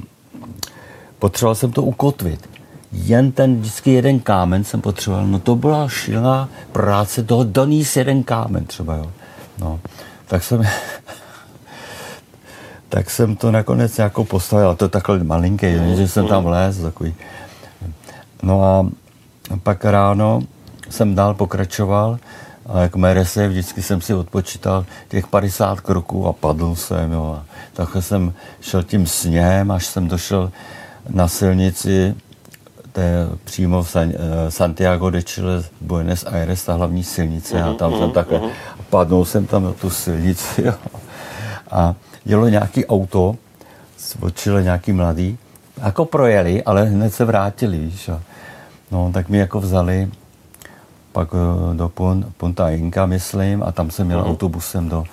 potřeboval 1.19 1.55
jsem 1.55 1.73
to 1.73 1.83
ukotvit. 1.83 2.49
Jen 2.93 3.33
ten 3.33 3.61
vždycky 3.61 3.91
jeden 3.91 4.21
kámen 4.21 4.65
jsem 4.65 4.81
potřeboval. 4.81 5.27
No 5.27 5.39
to 5.39 5.57
byla 5.57 5.89
šilná 5.89 6.49
práce 6.73 7.23
toho 7.23 7.45
donís 7.45 7.97
jeden 7.97 8.23
kámen 8.23 8.65
třeba, 8.65 8.97
jo. 8.97 9.07
No, 9.59 9.81
tak 10.27 10.43
jsem, 10.43 10.63
tak 12.89 13.11
jsem 13.11 13.37
to 13.37 13.51
nakonec 13.51 13.99
jako 13.99 14.25
postavil, 14.25 14.77
to 14.77 14.85
je 14.85 14.89
takhle 14.89 15.25
malinký, 15.25 15.67
že 15.97 16.09
jsem 16.09 16.27
tam 16.27 16.45
vléz, 16.45 16.79
takový 16.79 17.15
No 18.43 18.65
a 18.65 18.87
pak 19.63 19.85
ráno 19.85 20.43
jsem 20.91 21.15
dál 21.15 21.35
pokračoval 21.35 22.19
a 22.67 22.81
jak 22.81 22.97
merese, 22.97 23.49
vždycky 23.49 23.83
jsem 23.83 24.01
si 24.01 24.15
odpočítal 24.15 24.87
těch 25.09 25.27
50 25.27 25.81
kroků 25.81 26.27
a 26.27 26.33
padl 26.33 26.75
jsem. 26.75 27.13
Jo. 27.13 27.39
A 27.39 27.45
takhle 27.73 28.03
jsem 28.03 28.33
šel 28.61 28.83
tím 28.83 29.07
sněhem, 29.07 29.71
až 29.71 29.87
jsem 29.87 30.09
došel 30.09 30.53
na 31.09 31.29
silnici 31.29 32.15
té 32.93 33.29
přímo 33.45 33.83
v 33.83 33.91
San, 33.91 34.11
eh, 34.11 34.51
Santiago 34.51 35.11
de 35.11 35.23
Chile, 35.23 35.63
Buenos 35.81 36.25
Aires, 36.27 36.65
ta 36.65 36.75
hlavní 36.75 37.05
silnice 37.05 37.55
uh-huh, 37.55 37.71
a 37.71 37.75
tam 37.75 37.93
jsem 37.93 38.01
mhm, 38.01 38.13
takhle, 38.13 38.39
uh-huh. 38.39 38.51
padnul 38.91 39.25
jsem 39.25 39.47
tam 39.47 39.65
na 39.65 39.73
tu 39.73 39.91
silnici 39.91 40.63
jo. 40.63 40.75
a 41.71 41.95
jelo 42.25 42.49
nějaký 42.49 42.87
auto, 42.87 43.37
Chile 44.35 44.63
nějaký 44.63 44.93
mladý, 44.93 45.39
jako 45.85 46.05
projeli, 46.05 46.63
ale 46.63 46.85
hned 46.85 47.15
se 47.15 47.25
vrátili, 47.25 47.79
víš. 47.79 48.09
A 48.09 48.21
No, 48.91 49.11
tak 49.15 49.29
mi 49.29 49.39
jako 49.39 49.61
vzali 49.61 50.11
pak 51.13 51.29
eh, 51.35 51.75
do 51.75 51.93
Punta 52.37 52.71
Inka, 52.71 53.07
myslím, 53.07 53.63
a 53.63 53.73
tam 53.73 53.91
jsem 53.91 54.07
měl 54.07 54.21
uh-huh. 54.21 54.31
autobusem 54.31 54.89
do, 54.89 55.05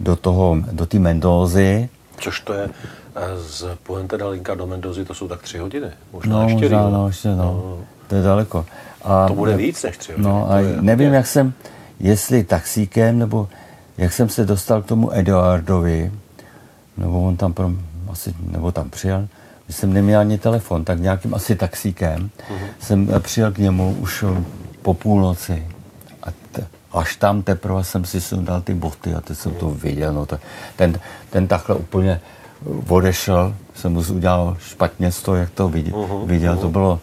do 0.00 0.16
toho, 0.16 0.56
do 0.72 0.86
té 0.86 0.98
Mendózy. 0.98 1.88
Což 2.18 2.40
to 2.40 2.52
je 2.52 2.70
eh, 3.16 3.20
z 3.38 3.64
Puente 3.82 4.18
del 4.18 4.34
Inca 4.34 4.54
do 4.54 4.66
Mendozy, 4.66 5.04
to 5.04 5.14
jsou 5.14 5.28
tak 5.28 5.42
tři 5.42 5.58
hodiny, 5.58 5.86
možná 6.12 6.36
no, 6.36 6.42
ještě 6.42 6.62
možná, 6.62 6.90
no, 6.90 7.06
ještě, 7.06 7.28
no. 7.28 7.36
no. 7.36 7.78
To 8.08 8.14
je 8.14 8.22
daleko. 8.22 8.66
A, 9.04 9.28
to 9.28 9.34
bude 9.34 9.56
víc 9.56 9.82
než 9.82 9.96
tři 9.96 10.12
hodiny. 10.12 10.28
No 10.28 10.50
a 10.50 10.58
je, 10.58 10.82
nevím, 10.82 11.08
je. 11.08 11.14
jak 11.14 11.26
jsem, 11.26 11.52
jestli 12.00 12.44
taxíkem, 12.44 13.18
nebo 13.18 13.48
jak 13.98 14.12
jsem 14.12 14.28
se 14.28 14.44
dostal 14.44 14.82
k 14.82 14.86
tomu 14.86 15.12
Eduardovi, 15.14 16.12
nebo 16.96 17.22
on 17.22 17.36
tam 17.36 17.52
pro, 17.52 17.70
asi, 18.10 18.34
nebo 18.50 18.72
tam 18.72 18.90
přijel, 18.90 19.28
jsem 19.70 19.92
neměl 19.92 20.20
ani 20.20 20.38
telefon, 20.38 20.84
tak 20.84 21.00
nějakým 21.00 21.34
asi 21.34 21.56
taxíkem 21.56 22.30
uh-huh. 22.50 22.66
jsem 22.80 23.08
přijel 23.18 23.52
k 23.52 23.58
němu 23.58 23.96
už 24.00 24.24
eh, 24.28 24.44
po 24.82 24.94
půlnoci. 24.94 25.66
A 26.22 26.26
t- 26.52 26.66
až 26.92 27.16
tam 27.16 27.42
teprve 27.42 27.84
jsem 27.84 28.04
si 28.04 28.20
sundal 28.20 28.60
ty 28.60 28.74
boty 28.74 29.14
a 29.14 29.20
teď 29.20 29.38
jsem 29.38 29.54
to 29.54 29.70
viděl. 29.70 30.12
No 30.12 30.26
to, 30.26 30.38
ten, 30.76 31.00
ten 31.30 31.48
takhle 31.48 31.76
úplně 31.76 32.20
odešel, 32.88 33.54
jsem 33.74 33.92
mu 33.92 34.00
udělal 34.00 34.56
špatně 34.60 35.12
z 35.12 35.22
toho, 35.22 35.36
jak 35.36 35.50
to 35.50 35.68
viděl. 35.68 35.94
Uh-huh. 35.94 36.26
viděl. 36.26 36.56
To 36.56 36.68
bylo, 36.68 37.00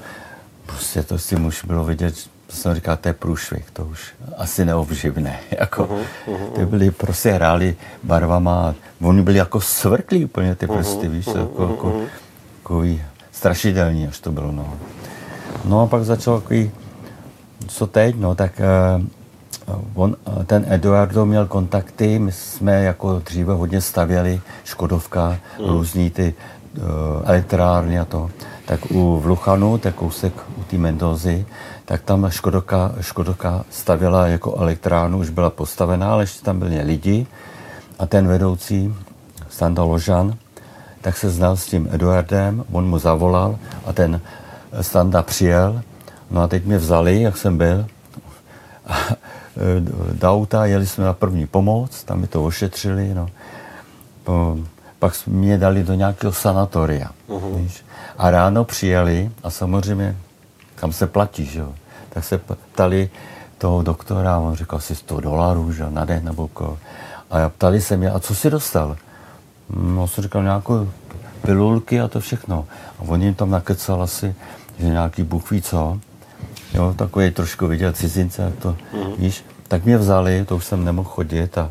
prostě 0.66 1.04
to 1.04 1.18
si 1.18 1.36
muž 1.36 1.66
bylo 1.66 1.84
vidět, 1.84 2.16
to 2.48 2.56
jsem 2.56 2.76
říkal, 2.76 2.98
to 2.98 3.08
je 3.08 3.14
průšvih, 3.14 3.72
to 3.74 3.86
už 3.86 4.14
asi 4.38 4.66
neobživné. 4.66 5.40
jako, 5.60 5.84
uh-huh, 5.84 6.04
uh-huh. 6.28 6.52
Ty 6.52 6.66
byli, 6.66 6.92
prostě 6.92 7.32
hráli 7.32 7.76
barvama, 8.04 8.76
oni 9.02 9.22
byli 9.22 9.38
jako 9.38 9.62
svrklí 9.62 10.26
úplně 10.26 10.56
ty 10.56 10.68
prsty, 10.68 11.08
uh-huh, 11.08 11.12
víš, 11.12 11.28
uh-huh, 11.28 11.40
jako, 11.40 11.88
uh-huh. 11.88 12.06
Takový 12.70 13.02
strašidelný, 13.32 14.08
až 14.08 14.20
to 14.20 14.32
bylo. 14.32 14.52
No, 14.52 14.74
no 15.66 15.82
a 15.82 15.88
pak 15.88 16.06
začal 16.06 16.42
takový, 16.42 16.72
co 17.68 17.88
teď, 17.88 18.16
no, 18.16 18.36
tak 18.36 18.62
uh, 18.62 19.74
on, 19.94 20.16
eh, 20.42 20.46
ten 20.46 20.66
Eduardo 20.70 21.26
měl 21.26 21.46
kontakty, 21.48 22.20
my 22.20 22.32
jsme 22.32 22.84
jako 22.84 23.20
dříve 23.20 23.54
hodně 23.54 23.82
stavěli 23.82 24.42
Škodovka, 24.64 25.30
mm. 25.60 25.70
různý 25.70 26.10
ty 26.10 26.34
uh, 26.78 26.84
elektrárny 27.24 28.00
a 28.00 28.06
to. 28.06 28.30
Tak 28.66 28.92
u 28.92 29.20
Vluchanu, 29.20 29.78
tak 29.78 29.96
kousek 29.96 30.34
u 30.58 30.64
té 30.64 30.78
Mendozy, 30.78 31.46
tak 31.86 32.02
tam 32.02 32.30
Škodoka, 32.30 32.92
Škodoka 33.02 33.66
stavěla 33.70 34.28
jako 34.28 34.56
elektrárnu, 34.58 35.18
už 35.18 35.30
byla 35.30 35.50
postavená, 35.50 36.12
ale 36.12 36.24
ještě 36.24 36.46
tam 36.46 36.60
byli 36.60 36.82
lidi 36.82 37.28
a 38.00 38.06
ten 38.06 38.28
vedoucí, 38.28 38.96
Standa 39.50 39.84
Ložan, 39.84 40.38
tak 41.02 41.18
se 41.18 41.30
znal 41.30 41.58
s 41.58 41.66
tím 41.66 41.90
Eduardem, 41.92 42.64
on 42.72 42.90
mu 42.90 43.00
zavolal 43.00 43.60
a 43.86 43.94
ten 43.94 44.22
Standa 44.82 45.22
přijel. 45.22 45.82
No 46.32 46.42
a 46.42 46.48
teď 46.48 46.66
mě 46.66 46.78
vzali, 46.78 47.22
jak 47.22 47.38
jsem 47.38 47.58
byl, 47.58 47.86
do 50.14 50.32
auta, 50.32 50.66
jeli 50.66 50.88
jsme 50.88 51.04
na 51.06 51.14
první 51.14 51.48
pomoc, 51.48 52.04
tam 52.04 52.20
mi 52.20 52.28
to 52.28 52.46
ošetřili, 52.46 53.14
no. 53.14 53.30
Pak 55.00 55.14
mě 55.28 55.58
dali 55.58 55.84
do 55.84 55.94
nějakého 55.94 56.34
sanatoria. 56.34 57.10
Uh-huh. 57.30 57.56
Víš? 57.56 57.86
A 58.18 58.32
ráno 58.32 58.64
přijeli 58.64 59.32
a 59.44 59.50
samozřejmě, 59.50 60.18
kam 60.76 60.94
se 60.94 61.08
platí, 61.08 61.46
že 61.46 61.60
jo? 61.60 61.74
Tak 62.10 62.24
se 62.24 62.38
ptali 62.38 63.10
toho 63.58 63.84
doktora, 63.84 64.40
on 64.40 64.56
říkal 64.56 64.78
asi 64.78 64.96
100 64.96 65.20
dolarů, 65.20 65.72
že 65.72 65.90
na 65.90 66.06
den 66.06 66.26
nebo 66.26 66.48
ko. 66.48 66.78
A 67.30 67.50
ptali 67.50 67.82
se 67.82 67.98
mě, 67.98 68.12
a 68.12 68.20
co 68.20 68.36
si 68.36 68.50
dostal? 68.50 68.98
No, 69.76 70.08
jsem 70.08 70.24
říkal 70.24 70.44
nějakou 70.44 70.90
pilulky 71.42 72.02
a 72.02 72.08
to 72.08 72.20
všechno. 72.20 72.66
A 73.00 73.02
on 73.08 73.22
jim 73.22 73.34
tam 73.34 73.52
nakecal 73.52 74.02
asi, 74.02 74.36
že 74.80 74.86
nějaký 74.86 75.24
bůh 75.24 75.52
ví 75.52 75.62
co. 75.62 76.00
Jo, 76.74 76.94
takový 76.98 77.32
trošku 77.32 77.68
viděl 77.68 77.94
cizince, 77.94 78.42
jak 78.42 78.56
to, 78.56 78.76
mm-hmm. 78.94 79.16
víš. 79.18 79.46
Tak 79.68 79.86
mě 79.86 79.98
vzali, 79.98 80.46
to 80.46 80.56
už 80.56 80.66
jsem 80.66 80.86
nemohl 80.86 81.10
chodit 81.10 81.58
a 81.58 81.70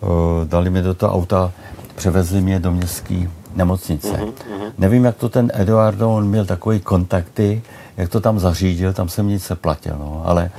uh, 0.00 0.08
dali 0.44 0.70
mi 0.70 0.82
do 0.82 0.94
toho 0.94 1.12
auta, 1.12 1.52
převezli 1.94 2.40
mě 2.40 2.60
do 2.60 2.72
městské 2.72 3.28
nemocnice. 3.54 4.08
Mm-hmm. 4.08 4.72
Nevím, 4.78 5.04
jak 5.04 5.16
to 5.16 5.28
ten 5.28 5.52
Eduardo, 5.54 6.10
on 6.10 6.28
měl 6.28 6.44
takový 6.44 6.80
kontakty, 6.80 7.62
jak 7.96 8.08
to 8.08 8.20
tam 8.20 8.38
zařídil, 8.38 8.92
tam 8.92 9.08
jsem 9.08 9.28
nic 9.28 9.52
platil, 9.54 9.96
no, 9.98 10.22
ale 10.24 10.50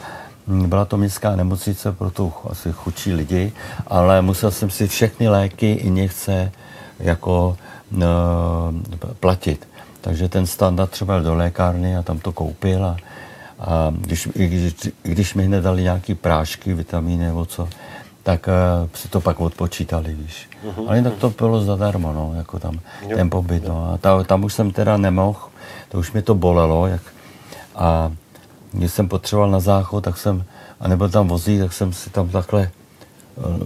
hm, 0.48 0.70
byla 0.70 0.86
to 0.86 0.98
městská 0.98 1.36
nemocnice 1.36 1.92
pro 1.92 2.12
tu 2.12 2.34
asi 2.50 2.72
chudší 2.72 3.14
lidi, 3.14 3.52
ale 3.88 4.22
musel 4.22 4.52
jsem 4.52 4.70
si 4.70 4.88
všechny 4.88 5.28
léky, 5.28 5.72
injekce, 5.72 6.52
jako 7.00 7.58
no, 7.92 8.08
platit. 9.20 9.68
Takže 10.02 10.30
ten 10.30 10.46
standard 10.46 10.92
třeba 10.92 11.20
do 11.20 11.36
lékárny 11.36 11.98
a 11.98 12.04
tam 12.04 12.20
to 12.20 12.32
koupil 12.32 12.86
a, 12.86 12.98
a 13.60 13.94
když, 13.98 14.28
když, 14.34 14.74
když 15.04 15.34
mi 15.34 15.46
hned 15.46 15.62
dali 15.62 15.84
nějaký 15.84 16.16
prášky, 16.16 16.74
vitamíny 16.74 17.26
nebo 17.26 17.46
co, 17.46 17.70
tak 18.24 18.48
uh, 18.48 18.90
si 18.94 19.08
to 19.08 19.22
pak 19.22 19.40
odpočítali, 19.40 20.14
víš. 20.14 20.50
Uh-huh. 20.66 20.88
Ale 20.88 20.98
jinak 20.98 21.14
to 21.14 21.30
bylo 21.30 21.62
zadarmo, 21.62 22.14
no, 22.14 22.34
jako 22.38 22.60
tam 22.60 22.80
jo. 23.08 23.18
ten 23.18 23.30
pobyt, 23.30 23.68
no. 23.68 23.94
A 23.94 23.98
ta, 23.98 24.24
tam 24.24 24.44
už 24.44 24.54
jsem 24.54 24.72
teda 24.72 24.98
nemohl, 24.98 25.40
to 25.90 26.00
už 26.00 26.12
mi 26.12 26.22
to 26.22 26.36
bolelo, 26.36 26.88
jak, 26.88 27.02
a 27.76 28.12
když 28.72 28.92
jsem 28.92 29.08
potřeboval 29.08 29.52
na 29.52 29.60
záchod, 29.60 30.04
tak 30.04 30.18
jsem, 30.18 30.44
a 30.80 30.88
nebyl 30.88 31.10
tam 31.10 31.28
vozík, 31.28 31.62
tak 31.62 31.74
jsem 31.74 31.94
si 31.94 32.10
tam 32.10 32.30
takhle 32.30 32.62
Eh, 32.62 32.85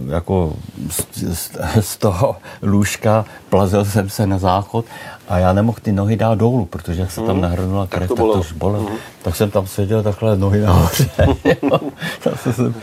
jako 0.08 0.56
z, 0.90 1.06
z, 1.34 1.50
z 1.80 1.96
toho 1.96 2.36
lůžka, 2.62 3.24
plazil 3.48 3.84
jsem 3.84 4.10
se 4.10 4.26
na 4.26 4.38
záchod 4.38 4.84
a 5.28 5.38
já 5.38 5.52
nemohl 5.52 5.78
ty 5.82 5.92
nohy 5.92 6.16
dát 6.16 6.38
dolů, 6.38 6.66
protože 6.66 7.00
jak 7.00 7.10
se 7.10 7.20
tam 7.20 7.36
mhm. 7.36 7.40
nahrnula 7.40 7.86
krev, 7.86 8.08
tak 8.08 8.18
to, 8.18 8.26
tak 8.26 8.32
to 8.32 8.40
už 8.40 8.52
bolelo. 8.52 8.90
Mm. 8.90 8.96
Tak 9.22 9.36
jsem 9.36 9.50
tam 9.50 9.66
seděl 9.66 10.02
takhle 10.02 10.36
nohy 10.36 10.60
nahoře. 10.60 11.10
jsem, 12.52 12.74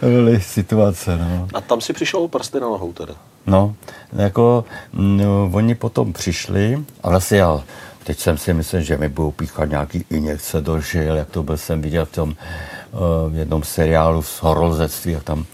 to 0.00 0.06
byly 0.06 0.40
situace. 0.40 1.16
No. 1.16 1.48
A 1.54 1.60
tam 1.60 1.80
si 1.80 1.92
přišel 1.92 2.20
o 2.20 2.28
prsty 2.28 2.60
na 2.60 2.66
nohou 2.66 2.92
teda? 2.92 3.14
No, 3.46 3.74
jako 4.12 4.64
no, 4.92 5.50
oni 5.52 5.74
potom 5.74 6.12
přišli 6.12 6.84
a 7.02 7.08
vlastně 7.08 7.38
já 7.38 7.62
Teď 8.04 8.18
jsem 8.18 8.38
si 8.38 8.54
myslel, 8.54 8.82
že 8.82 8.98
mi 8.98 9.08
budou 9.08 9.30
píchat 9.30 9.68
nějaký 9.68 10.04
injekce 10.10 10.60
do 10.60 10.80
žil, 10.80 11.16
jak 11.16 11.30
to 11.30 11.42
byl 11.42 11.56
jsem 11.56 11.82
viděl 11.82 12.06
v 12.06 12.12
tom 12.12 12.28
uh, 12.28 13.38
jednom 13.38 13.62
seriálu 13.62 14.22
z 14.22 14.42
horolezectví, 14.42 15.12
jak 15.12 15.24
tam 15.24 15.44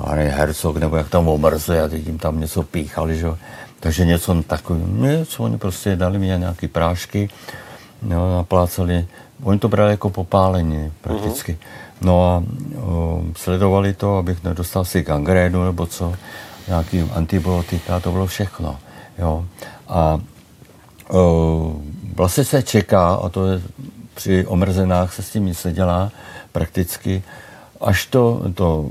Harry 0.00 0.28
Herzog, 0.30 0.76
nebo 0.76 0.96
jak 0.96 1.08
tam 1.08 1.28
omrzli 1.28 1.80
a 1.80 1.88
teď 1.88 2.06
jim 2.06 2.18
tam 2.18 2.40
něco 2.40 2.62
píchali, 2.62 3.18
že? 3.18 3.26
Takže 3.80 4.04
něco 4.04 4.42
takového, 4.42 4.88
něco, 4.88 5.42
oni 5.42 5.58
prostě 5.58 5.96
dali 5.96 6.18
mi 6.18 6.26
nějaké 6.26 6.68
prášky, 6.68 7.28
jo, 8.10 8.36
naplácali, 8.36 9.06
oni 9.42 9.58
to 9.58 9.68
brali 9.68 9.90
jako 9.90 10.10
popálení 10.10 10.92
prakticky. 11.00 11.52
Uh-huh. 11.52 12.04
No 12.06 12.26
a 12.26 12.42
o, 12.80 13.22
sledovali 13.36 13.94
to, 13.94 14.16
abych 14.16 14.44
nedostal 14.44 14.84
si 14.84 15.02
gangrénu 15.02 15.64
nebo 15.64 15.86
co, 15.86 16.14
nějaký 16.68 17.00
antibiotika, 17.00 18.00
to 18.00 18.12
bylo 18.12 18.26
všechno. 18.26 18.78
Jo. 19.18 19.44
A 19.88 20.20
o, 21.10 21.76
vlastně 22.14 22.44
se 22.44 22.62
čeká, 22.62 23.14
a 23.14 23.28
to 23.28 23.46
je 23.46 23.62
při 24.14 24.46
omrzenách 24.46 25.14
se 25.14 25.22
s 25.22 25.30
tím 25.30 25.46
nic 25.46 25.64
nedělá 25.64 26.10
prakticky, 26.52 27.22
až 27.80 28.06
to, 28.06 28.42
to 28.54 28.90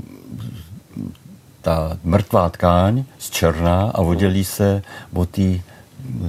ta 1.64 1.96
mrtvá 2.04 2.48
tkáň 2.48 3.04
z 3.18 3.30
černá 3.30 3.90
a 3.94 3.98
oddělí 3.98 4.44
se 4.44 4.82
od 5.12 5.28
té, 5.28 5.60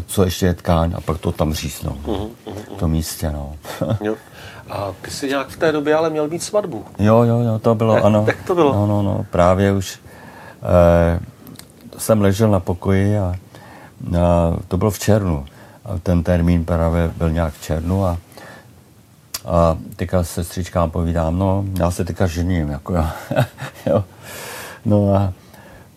co 0.06 0.24
ještě 0.24 0.46
je 0.46 0.54
tkáň 0.54 0.94
a 0.98 1.02
pak 1.02 1.18
to 1.18 1.32
tam 1.32 1.54
řísnou. 1.54 1.92
Uh-huh, 1.92 2.30
uh-huh. 2.46 2.76
To 2.80 2.88
místě, 2.88 3.32
no. 3.32 3.56
jo. 4.02 4.16
A 4.70 4.92
ty 5.02 5.12
jsi 5.12 5.28
nějak 5.28 5.48
v 5.48 5.58
té 5.58 5.72
době 5.72 5.96
ale 5.96 6.10
měl 6.10 6.28
mít 6.28 6.44
svatbu. 6.44 6.86
Jo, 7.00 7.24
jo, 7.24 7.40
jo, 7.40 7.60
to 7.60 7.76
bylo, 7.76 7.96
jak, 7.96 8.06
ano. 8.06 8.24
Jak 8.28 8.44
to 8.44 8.56
bylo? 8.56 8.74
No, 8.74 8.88
no, 8.88 9.02
no, 9.02 9.26
právě 9.32 9.74
už 9.74 10.00
eh, 10.64 11.20
jsem 11.98 12.22
ležel 12.22 12.50
na 12.52 12.60
pokoji 12.60 13.18
a, 13.18 13.36
a 14.20 14.58
to 14.68 14.78
bylo 14.78 14.92
v 14.92 15.00
červnu. 15.00 15.46
A 15.86 16.00
ten 16.04 16.24
termín 16.24 16.66
právě 16.66 17.12
byl 17.18 17.32
nějak 17.32 17.54
v 17.54 17.64
červnu 17.64 18.06
a 18.06 18.18
a 19.48 19.78
teďka 19.96 20.24
sestřičkám 20.24 20.92
povídám, 20.92 21.40
no, 21.40 21.66
já 21.80 21.92
se 21.92 22.06
teďka 22.06 22.28
žením, 22.28 22.70
jako 22.70 22.94
jo. 22.96 23.04
jo. 23.86 24.04
No 24.86 25.16
a 25.16 25.34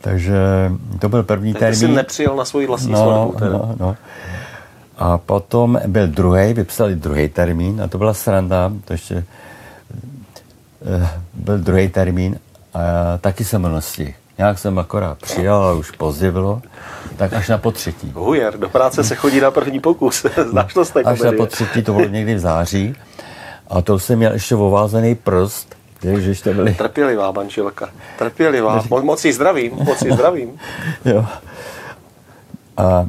takže 0.00 0.36
to 0.98 1.08
byl 1.08 1.22
první 1.22 1.52
tak 1.52 1.60
termín. 1.60 1.78
jsi 1.78 1.88
nepřijel 1.88 2.36
na 2.36 2.44
svůj 2.44 2.66
vlastní 2.66 2.92
no, 2.92 2.98
svatbu 2.98 3.38
teda. 3.38 3.50
No, 3.50 3.74
no. 3.78 3.96
A 4.98 5.18
potom 5.18 5.80
byl 5.86 6.06
druhý, 6.06 6.52
vypsali 6.52 6.94
druhý 6.94 7.28
termín 7.28 7.82
a 7.82 7.88
to 7.88 7.98
byla 7.98 8.14
sranda, 8.14 8.72
to 8.84 8.92
ještě 8.92 9.14
uh, 9.14 11.06
byl 11.34 11.58
druhý 11.58 11.88
termín 11.88 12.38
a 12.74 13.18
taky 13.18 13.44
jsem 13.44 13.62
ho 13.62 13.68
nestihl. 13.68 14.12
Nějak 14.38 14.58
jsem 14.58 14.78
akorát 14.78 15.18
přijal, 15.18 15.62
ale 15.62 15.74
už 15.74 15.90
pozdě 15.90 16.32
bylo, 16.32 16.62
tak 17.16 17.32
až 17.32 17.48
na 17.48 17.58
potřetí. 17.58 18.12
Hujer, 18.14 18.58
do 18.58 18.68
práce 18.68 19.04
se 19.04 19.14
chodí 19.14 19.40
na 19.40 19.50
první 19.50 19.80
pokus. 19.80 20.26
Znáš 20.50 20.74
to 20.74 20.84
z 20.84 20.92
Až 21.04 21.20
na 21.20 21.32
potřetí, 21.32 21.82
to 21.82 21.92
bylo 21.92 22.08
někdy 22.08 22.34
v 22.34 22.38
září. 22.38 22.94
A 23.68 23.82
to 23.82 23.98
jsem 23.98 24.18
měl 24.18 24.32
ještě 24.32 24.54
ovázaný 24.54 25.14
prst 25.14 25.77
Ježiš, 26.02 26.40
to 26.40 26.54
byli... 26.54 26.74
Trpělivá 26.74 27.30
manželka. 27.30 27.88
Trpělivá. 28.18 28.82
Mo- 28.82 29.02
moc 29.04 29.24
jí 29.24 29.32
zdravím. 29.32 29.72
Moc 29.74 30.02
jí 30.02 30.12
zdravím. 30.12 30.50
jo. 31.04 31.26
A 32.76 33.06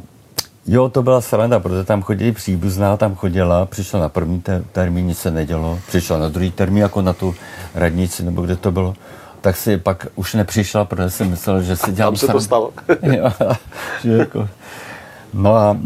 jo, 0.66 0.88
to 0.88 1.02
byla 1.02 1.20
sranda, 1.20 1.60
protože 1.60 1.84
tam 1.84 2.02
chodili 2.02 2.32
příbuzná, 2.32 2.96
tam 2.96 3.14
chodila, 3.14 3.66
přišla 3.66 4.00
na 4.00 4.08
první 4.08 4.40
te- 4.40 4.64
termín, 4.72 5.06
nic 5.06 5.18
se 5.18 5.30
nedělo, 5.30 5.78
přišla 5.88 6.18
na 6.18 6.28
druhý 6.28 6.50
termín, 6.50 6.82
jako 6.82 7.02
na 7.02 7.12
tu 7.12 7.34
radnici, 7.74 8.22
nebo 8.24 8.42
kde 8.42 8.56
to 8.56 8.70
bylo, 8.72 8.94
tak 9.40 9.56
si 9.56 9.76
pak 9.78 10.06
už 10.14 10.34
nepřišla, 10.34 10.84
protože 10.84 11.10
jsem 11.10 11.30
myslel, 11.30 11.62
že 11.62 11.76
si 11.76 11.92
dělám 11.92 12.12
Tam 12.12 12.16
se 12.16 12.26
srandu. 12.26 12.38
to 12.38 12.44
stalo. 12.44 12.72
jo, 13.02 13.30
jako... 14.16 14.48
No 15.34 15.56
a 15.56 15.76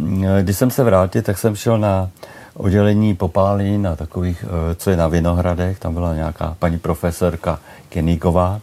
když 0.43 0.57
jsem 0.57 0.71
se 0.71 0.85
vrátil, 0.85 1.23
tak 1.23 1.39
jsem 1.39 1.57
šel 1.57 1.79
na 1.79 2.09
oddělení 2.55 3.15
popálin 3.15 3.87
a 3.87 3.97
takových, 3.97 4.45
eh, 4.45 4.75
co 4.75 4.91
je 4.91 4.97
na 4.97 5.09
Vinohradech, 5.09 5.79
tam 5.79 5.95
byla 5.95 6.15
nějaká 6.15 6.57
paní 6.59 6.79
profesorka 6.79 7.59
Keníková, 7.89 8.61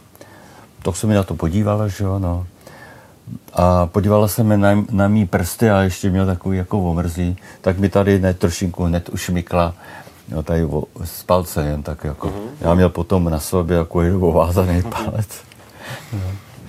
tak 0.82 0.96
se 0.96 1.06
mi 1.06 1.14
na 1.14 1.22
to 1.22 1.34
podívala, 1.34 1.88
že 1.88 2.04
jo, 2.04 2.18
no. 2.18 2.46
A 3.52 3.86
podívala 3.86 4.28
se 4.28 4.44
mi 4.44 4.56
na, 4.56 4.84
na 4.90 5.08
mý 5.08 5.26
prsty 5.26 5.70
a 5.70 5.82
ještě 5.82 6.10
měl 6.10 6.26
takový 6.26 6.58
jako 6.58 6.80
omrzí, 6.80 7.36
tak 7.60 7.78
mi 7.78 7.88
tady 7.88 8.18
hned 8.18 8.38
trošinku 8.38 8.84
hned 8.84 9.08
ušmykla 9.08 9.74
no, 10.28 10.42
tady 10.42 10.64
o, 10.64 10.84
z 11.04 11.22
palce 11.22 11.64
jen 11.64 11.82
tak 11.82 12.04
jako. 12.04 12.28
Mm-hmm. 12.28 12.48
Já 12.60 12.74
měl 12.74 12.88
potom 12.88 13.30
na 13.30 13.40
sobě 13.40 13.76
jako 13.76 13.98
ovázaný 14.20 14.82
palec. 14.82 15.28
No. 16.12 16.20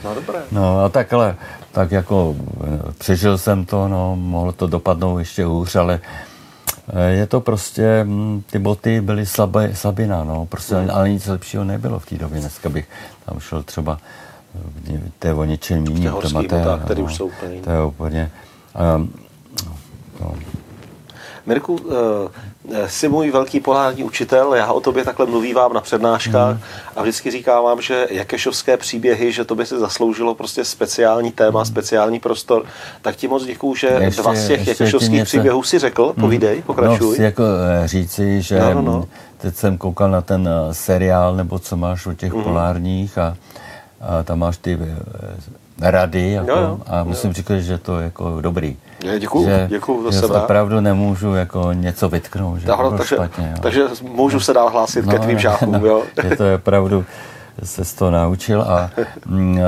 No 0.03 0.15
dobré. 0.15 0.39
No 0.51 0.83
a 0.83 0.89
tak 0.89 1.13
ale, 1.13 1.35
tak 1.71 1.91
jako 1.91 2.35
eh, 2.63 2.93
přežil 2.97 3.37
jsem 3.37 3.65
to, 3.65 3.87
no, 3.87 4.15
mohlo 4.15 4.51
to 4.51 4.67
dopadnout 4.67 5.19
ještě 5.19 5.45
hůř, 5.45 5.75
ale 5.75 5.99
je 7.07 7.27
to 7.27 7.41
prostě, 7.41 8.03
hm, 8.03 8.43
ty 8.51 8.59
boty 8.59 9.01
byly 9.01 9.25
slabé, 9.25 9.75
slabina, 9.75 10.23
no, 10.23 10.45
prostě, 10.45 10.75
mm. 10.75 10.89
ale 10.91 11.09
nic 11.09 11.27
lepšího 11.27 11.63
nebylo 11.63 11.99
v 11.99 12.05
té 12.05 12.15
době. 12.15 12.39
Dneska 12.39 12.69
bych 12.69 12.87
tam 13.25 13.39
šel 13.39 13.63
třeba, 13.63 13.97
eh, 14.89 14.99
to 15.19 15.27
je 15.27 15.33
o 15.33 15.43
něčem 15.43 15.85
jiným 15.85 16.13
tématem. 16.21 16.79
které 16.85 16.99
no, 16.99 17.05
už 17.05 17.15
jsou 17.15 17.25
úplně 17.25 17.61
To 17.61 17.69
je 17.69 17.83
úplně, 17.83 18.31
um, 18.95 19.13
no. 20.21 20.35
Mirku, 21.45 21.79
jsi 22.87 23.09
můj 23.09 23.31
velký 23.31 23.59
polární 23.59 24.03
učitel, 24.03 24.53
já 24.53 24.71
o 24.71 24.79
tobě 24.79 25.03
takhle 25.03 25.25
mluvím 25.25 25.57
na 25.73 25.81
přednáškách 25.81 26.55
mm. 26.55 26.61
a 26.95 27.01
vždycky 27.01 27.31
říkám 27.31 27.63
vám, 27.63 27.81
že 27.81 28.07
jakešovské 28.09 28.77
příběhy, 28.77 29.31
že 29.31 29.45
to 29.45 29.55
by 29.55 29.65
si 29.65 29.79
zasloužilo 29.79 30.35
prostě 30.35 30.65
speciální 30.65 31.31
téma, 31.31 31.59
mm. 31.59 31.65
speciální 31.65 32.19
prostor, 32.19 32.65
tak 33.01 33.15
ti 33.15 33.27
moc 33.27 33.45
děkuju, 33.45 33.75
že 33.75 33.87
ještě, 33.87 34.21
dva 34.21 34.35
z 34.35 34.47
těch 34.47 34.67
jakešovských 34.67 35.11
něco... 35.11 35.25
příběhů 35.25 35.63
si 35.63 35.79
řekl, 35.79 36.13
mm. 36.15 36.21
povídej, 36.21 36.61
pokračuj. 36.61 37.07
No, 37.07 37.13
chci 37.13 37.23
jako 37.23 37.43
eh, 37.83 37.87
říci, 37.87 38.41
že 38.41 38.59
no, 38.59 38.73
no, 38.73 38.81
no. 38.81 39.07
teď 39.37 39.55
jsem 39.55 39.77
koukal 39.77 40.11
na 40.11 40.21
ten 40.21 40.49
eh, 40.49 40.73
seriál, 40.73 41.35
nebo 41.35 41.59
co 41.59 41.77
máš 41.77 42.05
o 42.05 42.13
těch 42.13 42.33
mm. 42.33 42.43
polárních 42.43 43.17
a, 43.17 43.37
a 44.07 44.23
tam 44.23 44.39
máš 44.39 44.57
ty 44.57 44.79
rady 45.81 46.31
jako, 46.31 46.51
jo, 46.51 46.57
jo, 46.57 46.79
a 46.87 47.03
musím 47.03 47.29
jo. 47.29 47.33
říkat, 47.33 47.59
že 47.59 47.77
to 47.77 47.97
je 47.97 48.03
jako 48.03 48.41
dobrý. 48.41 48.77
Děkuju, 49.19 49.45
že, 49.45 49.65
děkuju, 49.69 50.03
to 50.03 50.11
že 50.11 50.19
se 50.19 50.27
opravdu 50.27 50.79
nemůžu 50.79 51.35
jako 51.35 51.73
něco 51.73 52.09
vytknout, 52.09 52.59
že 52.59 52.67
Dál, 52.67 52.97
takže, 52.97 53.15
špatně, 53.15 53.49
jo. 53.55 53.61
takže 53.61 53.83
můžu 54.01 54.39
se 54.39 54.53
dál 54.53 54.69
hlásit 54.69 55.05
no, 55.05 55.11
ke 55.11 55.19
tvým 55.19 55.39
žákům, 55.39 55.71
no, 55.71 55.85
jo. 55.85 56.03
Je 56.23 56.37
to 56.37 56.43
opravdu, 56.55 57.05
se 57.63 57.85
z 57.85 57.93
toho 57.93 58.11
naučil 58.11 58.61
a, 58.61 58.91
mm, 59.25 59.59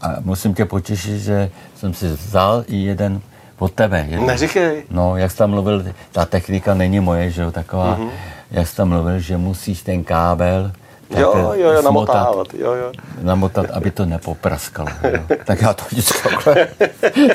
a, 0.00 0.08
a 0.08 0.16
musím 0.20 0.54
tě 0.54 0.64
potěšit, 0.64 1.20
že 1.20 1.50
jsem 1.76 1.94
si 1.94 2.08
vzal 2.08 2.64
i 2.66 2.76
jeden 2.76 3.20
od 3.58 3.72
tebe. 3.72 4.06
Jeden. 4.08 4.26
Neříkej. 4.26 4.84
No, 4.90 5.16
jak 5.16 5.30
jsi 5.30 5.36
tam 5.36 5.50
mluvil, 5.50 5.84
ta 6.12 6.24
technika 6.24 6.74
není 6.74 7.00
moje, 7.00 7.30
že 7.30 7.42
jo, 7.42 7.52
taková, 7.52 7.96
mm-hmm. 7.96 8.08
jak 8.50 8.68
jsi 8.68 8.76
tam 8.76 8.88
mluvil, 8.88 9.18
že 9.18 9.36
musíš 9.36 9.82
ten 9.82 10.04
kábel 10.04 10.72
jo, 11.10 11.54
jo, 11.54 11.70
jo, 11.72 11.82
namotávat, 11.82 12.54
jo, 12.54 12.72
jo. 12.72 12.92
Namotat, 13.22 13.70
aby 13.70 13.90
to 13.90 14.06
nepopraskalo. 14.06 14.88
Jo. 15.12 15.20
Tak 15.44 15.62
já 15.62 15.74
to 15.74 15.84
vždycky 15.90 16.28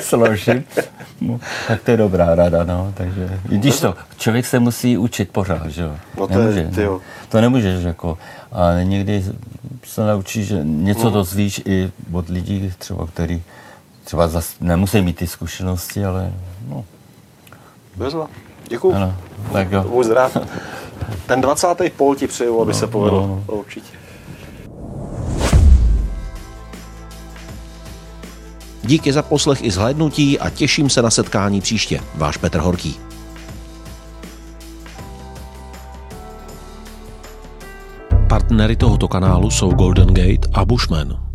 složím. 0.00 0.64
No, 1.20 1.40
tak 1.68 1.82
to 1.82 1.90
je 1.90 1.96
dobrá 1.96 2.34
rada, 2.34 2.64
no. 2.64 2.92
Takže, 2.96 3.40
když 3.42 3.80
to, 3.80 3.94
člověk 4.18 4.46
se 4.46 4.58
musí 4.58 4.98
učit 4.98 5.30
pořád, 5.30 5.66
že 5.66 5.82
jo. 5.82 5.96
No 6.18 6.26
to 6.26 6.34
Nemůže, 6.34 6.60
je, 6.60 6.86
no. 6.86 7.00
To 7.28 7.40
nemůžeš, 7.40 7.84
jako. 7.84 8.18
A 8.52 8.82
někdy 8.82 9.24
se 9.84 10.06
naučíš, 10.06 10.46
že 10.46 10.60
něco 10.62 11.06
mm. 11.06 11.12
dozvíš 11.12 11.62
i 11.64 11.92
od 12.12 12.28
lidí, 12.28 12.72
třeba, 12.78 13.06
který 13.06 13.42
třeba 14.04 14.28
zas 14.28 14.54
nemusí 14.60 15.02
mít 15.02 15.16
ty 15.16 15.26
zkušenosti, 15.26 16.04
ale 16.04 16.32
no. 16.68 16.84
Bezva. 17.96 18.26
Děkuju. 18.68 18.94
Ano, 18.94 19.16
tak 19.52 19.72
jo. 19.72 19.84
Buď 19.88 20.06
zdrav. 20.06 20.36
Ten 21.26 21.40
20. 21.40 21.66
pol 21.96 22.14
ti 22.14 22.26
přeju, 22.26 22.60
aby 22.60 22.72
no, 22.72 22.78
se 22.78 22.86
povedl. 22.86 23.16
No, 23.16 23.42
no. 23.48 23.54
Určitě. 23.54 24.02
Díky 28.84 29.12
za 29.12 29.22
poslech 29.22 29.64
i 29.64 29.70
zhlédnutí 29.70 30.38
a 30.38 30.50
těším 30.50 30.90
se 30.90 31.02
na 31.02 31.10
setkání 31.10 31.60
příště. 31.60 32.00
Váš 32.14 32.36
Petr 32.36 32.58
Horký. 32.58 33.00
Partnery 38.28 38.76
tohoto 38.76 39.08
kanálu 39.08 39.50
jsou 39.50 39.70
Golden 39.70 40.14
Gate 40.14 40.48
a 40.54 40.64
Bushman. 40.64 41.31